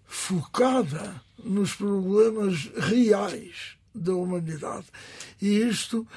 focada 0.05 1.21
nos 1.43 1.75
problemas 1.75 2.69
reais 2.75 3.77
da 3.93 4.13
humanidade. 4.13 4.85
E 5.41 5.59
isto 5.59 6.07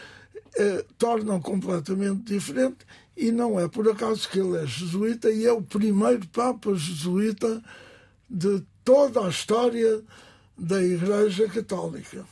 eh, 0.57 0.84
torna 0.99 1.41
completamente 1.41 2.22
diferente 2.34 2.78
e 3.17 3.31
não 3.31 3.59
é 3.59 3.69
por 3.69 3.89
acaso 3.89 4.29
que 4.29 4.39
ele 4.39 4.57
é 4.57 4.67
jesuíta 4.67 5.31
e 5.31 5.47
é 5.47 5.53
o 5.53 5.63
primeiro 5.63 6.27
Papa 6.29 6.75
jesuíta 6.75 7.63
de 8.29 8.63
toda 8.85 9.27
a 9.27 9.29
história 9.29 10.03
da 10.57 10.83
Igreja 10.83 11.49
Católica. 11.49 12.25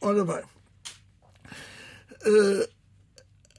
Ora 0.00 0.24
bem, 0.24 0.42
eh, 2.24 2.68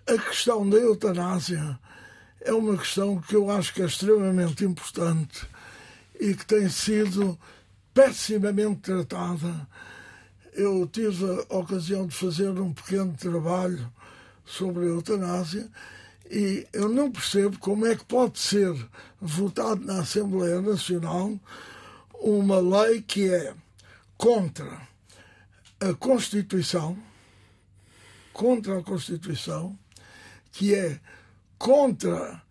a 0.07 0.17
questão 0.17 0.67
da 0.69 0.77
eutanásia 0.77 1.79
é 2.41 2.53
uma 2.53 2.77
questão 2.77 3.21
que 3.21 3.35
eu 3.35 3.51
acho 3.51 3.73
que 3.73 3.81
é 3.81 3.85
extremamente 3.85 4.63
importante 4.65 5.45
e 6.19 6.33
que 6.33 6.45
tem 6.45 6.69
sido 6.69 7.37
pessimamente 7.93 8.81
tratada. 8.81 9.67
Eu 10.53 10.87
tive 10.87 11.25
a 11.49 11.57
ocasião 11.57 12.07
de 12.07 12.15
fazer 12.15 12.49
um 12.49 12.73
pequeno 12.73 13.13
trabalho 13.13 13.91
sobre 14.45 14.85
a 14.85 14.89
eutanásia 14.89 15.69
e 16.29 16.67
eu 16.71 16.87
não 16.87 17.11
percebo 17.11 17.57
como 17.57 17.85
é 17.85 17.95
que 17.95 18.05
pode 18.05 18.39
ser 18.39 18.73
votado 19.19 19.83
na 19.83 20.01
Assembleia 20.01 20.61
Nacional 20.61 21.39
uma 22.13 22.59
lei 22.59 23.01
que 23.01 23.29
é 23.29 23.53
contra 24.17 24.87
a 25.79 25.93
Constituição, 25.93 26.97
contra 28.31 28.77
a 28.77 28.83
Constituição, 28.83 29.77
que 30.51 30.75
é 30.75 30.99
contra 31.57 32.41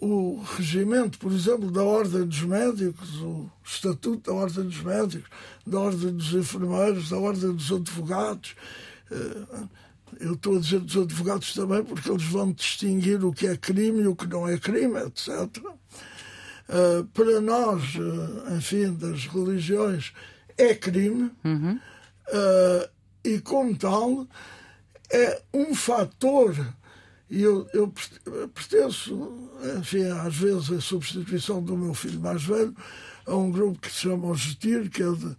o 0.00 0.40
regimento, 0.56 1.18
por 1.18 1.32
exemplo, 1.32 1.70
da 1.70 1.82
Ordem 1.82 2.26
dos 2.26 2.42
Médicos, 2.42 3.16
o 3.20 3.50
Estatuto 3.64 4.30
da 4.30 4.36
Ordem 4.36 4.64
dos 4.64 4.82
Médicos, 4.82 5.28
da 5.66 5.80
Ordem 5.80 6.14
dos 6.14 6.32
Enfermeiros, 6.34 7.10
da 7.10 7.18
Ordem 7.18 7.52
dos 7.52 7.72
Advogados. 7.72 8.54
Eh, 9.10 9.68
eu 10.20 10.34
estou 10.34 10.56
a 10.56 10.60
dizer 10.60 10.80
dos 10.80 10.96
advogados 10.96 11.54
também 11.54 11.84
porque 11.84 12.10
eles 12.10 12.24
vão 12.24 12.52
distinguir 12.52 13.24
o 13.24 13.32
que 13.32 13.46
é 13.46 13.56
crime 13.56 14.02
e 14.02 14.06
o 14.06 14.16
que 14.16 14.26
não 14.26 14.48
é 14.48 14.58
crime, 14.58 14.98
etc. 15.00 15.30
Eh, 16.68 17.04
para 17.14 17.40
nós, 17.40 17.82
eh, 17.96 18.56
enfim, 18.56 18.92
das 18.94 19.26
religiões, 19.26 20.12
é 20.56 20.74
crime 20.74 21.30
uhum. 21.44 21.78
e, 23.24 23.38
como 23.40 23.76
tal, 23.76 24.26
é 25.10 25.40
um 25.54 25.74
fator 25.74 26.54
e 27.30 27.42
eu, 27.42 27.68
eu 27.74 27.92
pertenço, 28.54 29.50
enfim, 29.78 30.04
às 30.04 30.34
vezes, 30.34 30.70
a 30.70 30.80
substituição 30.80 31.62
do 31.62 31.76
meu 31.76 31.94
filho 31.94 32.20
mais 32.20 32.42
velho 32.42 32.74
a 33.26 33.36
um 33.36 33.50
grupo 33.50 33.78
que 33.80 33.90
se 33.90 34.00
chama 34.00 34.26
o 34.26 34.34
GETIR, 34.34 34.90
que 34.90 35.02
é 35.02 35.10
de, 35.12 35.36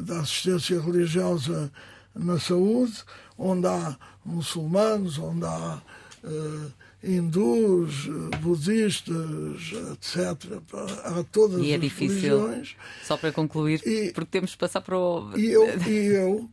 da 0.00 0.20
assistência 0.20 0.80
religiosa 0.80 1.70
na 2.16 2.38
saúde, 2.38 3.02
onde 3.38 3.66
há 3.66 3.96
muçulmanos, 4.24 5.18
onde 5.18 5.44
há 5.44 5.80
uh, 6.24 6.72
hindus, 7.02 8.08
budistas, 8.40 9.72
etc. 9.92 10.60
Há 11.04 11.24
todas 11.30 11.60
e 11.60 11.72
é 11.72 11.74
as 11.74 11.80
difícil, 11.80 12.40
religiões. 12.40 12.76
Só 13.04 13.16
para 13.16 13.32
concluir, 13.32 13.80
e, 13.86 14.12
porque 14.12 14.30
temos 14.30 14.52
que 14.52 14.58
passar 14.58 14.80
para 14.80 14.98
o. 14.98 15.36
E 15.36 15.46
eu, 15.46 15.66
e 15.88 16.06
eu 16.06 16.50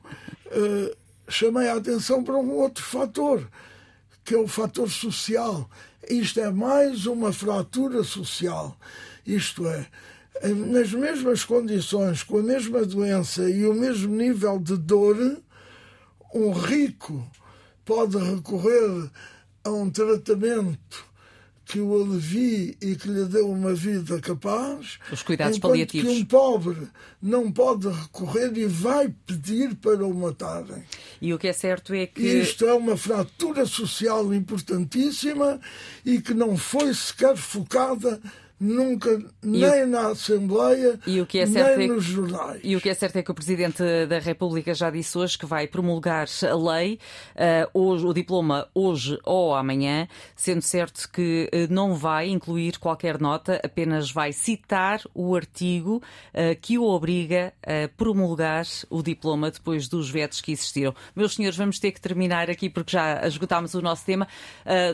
uh, 0.47 0.95
chamei 1.27 1.67
a 1.67 1.75
atenção 1.75 2.23
para 2.23 2.35
um 2.35 2.51
outro 2.51 2.83
fator 2.83 3.47
que 4.23 4.33
é 4.33 4.37
o 4.37 4.47
fator 4.47 4.89
social. 4.89 5.69
Isto 6.09 6.39
é 6.39 6.51
mais 6.51 7.05
uma 7.05 7.31
fratura 7.31 8.03
social. 8.03 8.77
Isto 9.25 9.67
é, 9.67 9.87
nas 10.49 10.91
mesmas 10.93 11.43
condições, 11.43 12.23
com 12.23 12.39
a 12.39 12.43
mesma 12.43 12.85
doença 12.85 13.49
e 13.49 13.65
o 13.65 13.73
mesmo 13.73 14.15
nível 14.15 14.59
de 14.59 14.77
dor, 14.77 15.37
um 16.33 16.51
rico 16.51 17.25
pode 17.85 18.17
recorrer 18.17 19.09
a 19.63 19.69
um 19.69 19.89
tratamento 19.89 21.13
que 21.65 21.79
o 21.79 22.01
alivie 22.01 22.77
e 22.81 22.95
que 22.95 23.07
lhe 23.07 23.25
dê 23.25 23.39
uma 23.39 23.73
vida 23.73 24.19
capaz. 24.19 24.99
Os 25.11 25.23
cuidados 25.23 25.57
paliativos. 25.59 26.11
que 26.11 26.21
um 26.21 26.25
pobre 26.25 26.87
não 27.21 27.51
pode 27.51 27.87
recorrer 27.87 28.51
e 28.57 28.65
vai 28.65 29.13
pedir 29.25 29.73
para 29.75 30.05
o 30.05 30.13
matarem. 30.13 30.83
E 31.21 31.33
o 31.33 31.39
que 31.39 31.47
é 31.47 31.53
certo 31.53 31.93
é 31.93 32.05
que. 32.05 32.21
Isto 32.21 32.65
é 32.65 32.73
uma 32.73 32.97
fratura 32.97 33.65
social 33.65 34.33
importantíssima 34.33 35.59
e 36.05 36.21
que 36.21 36.33
não 36.33 36.57
foi 36.57 36.93
sequer 36.93 37.37
focada 37.37 38.19
nunca, 38.59 39.21
nem 39.41 39.83
o... 39.83 39.87
na 39.87 40.07
Assembleia, 40.09 40.99
e 41.05 41.19
o 41.19 41.25
que 41.25 41.39
é 41.39 41.45
certo 41.45 41.77
nem 41.77 41.89
é... 41.89 41.93
nos 41.93 42.03
jornais. 42.03 42.61
E 42.63 42.75
o 42.75 42.81
que 42.81 42.89
é 42.89 42.93
certo 42.93 43.17
é 43.17 43.23
que 43.23 43.31
o 43.31 43.33
Presidente 43.33 43.83
da 44.07 44.19
República 44.19 44.73
já 44.73 44.89
disse 44.89 45.17
hoje 45.17 45.37
que 45.37 45.45
vai 45.45 45.67
promulgar 45.67 46.27
a 46.49 46.55
lei, 46.55 46.99
uh, 47.35 47.79
hoje, 47.79 48.05
o 48.05 48.13
diploma 48.13 48.67
hoje 48.73 49.17
ou 49.23 49.53
amanhã, 49.53 50.07
sendo 50.35 50.61
certo 50.61 51.09
que 51.11 51.49
uh, 51.53 51.73
não 51.73 51.95
vai 51.95 52.29
incluir 52.29 52.79
qualquer 52.79 53.19
nota, 53.19 53.59
apenas 53.63 54.11
vai 54.11 54.31
citar 54.31 55.01
o 55.13 55.35
artigo 55.35 56.01
uh, 56.33 56.59
que 56.61 56.77
o 56.77 56.83
obriga 56.83 57.53
a 57.61 57.87
promulgar 57.97 58.65
o 58.89 59.01
diploma 59.01 59.51
depois 59.51 59.87
dos 59.87 60.09
vetos 60.09 60.39
que 60.41 60.51
existiram. 60.51 60.93
Meus 61.15 61.35
senhores, 61.35 61.57
vamos 61.57 61.79
ter 61.79 61.91
que 61.91 61.99
terminar 61.99 62.49
aqui 62.49 62.69
porque 62.69 62.91
já 62.91 63.25
esgotámos 63.27 63.73
o 63.73 63.81
nosso 63.81 64.05
tema. 64.05 64.27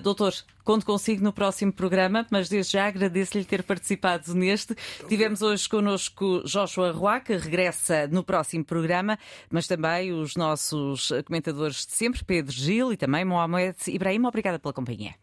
doutor, 0.02 0.34
Conto 0.70 0.86
consigo 0.86 1.24
no 1.24 1.34
próximo 1.34 1.74
programa, 1.74 2.28
mas 2.30 2.48
desde 2.48 2.74
já 2.74 2.86
agradeço-lhe 2.86 3.44
ter 3.44 3.64
participado 3.64 4.36
neste. 4.36 4.76
Tivemos 5.08 5.42
hoje 5.42 5.68
connosco 5.68 6.44
Joshua 6.46 6.92
Roa, 6.92 7.20
que 7.20 7.36
regressa 7.36 8.06
no 8.06 8.24
próximo 8.24 8.64
programa, 8.64 9.18
mas 9.50 9.66
também 9.66 10.14
os 10.14 10.36
nossos 10.36 11.12
comentadores 11.26 11.88
de 11.88 11.94
sempre, 11.94 12.24
Pedro 12.24 12.52
Gil 12.52 12.94
e 12.94 12.98
também 12.98 13.26
Mohamed 13.26 13.78
Ibrahim. 13.88 14.28
Obrigada 14.28 14.60
pela 14.60 14.72
companhia. 14.72 15.16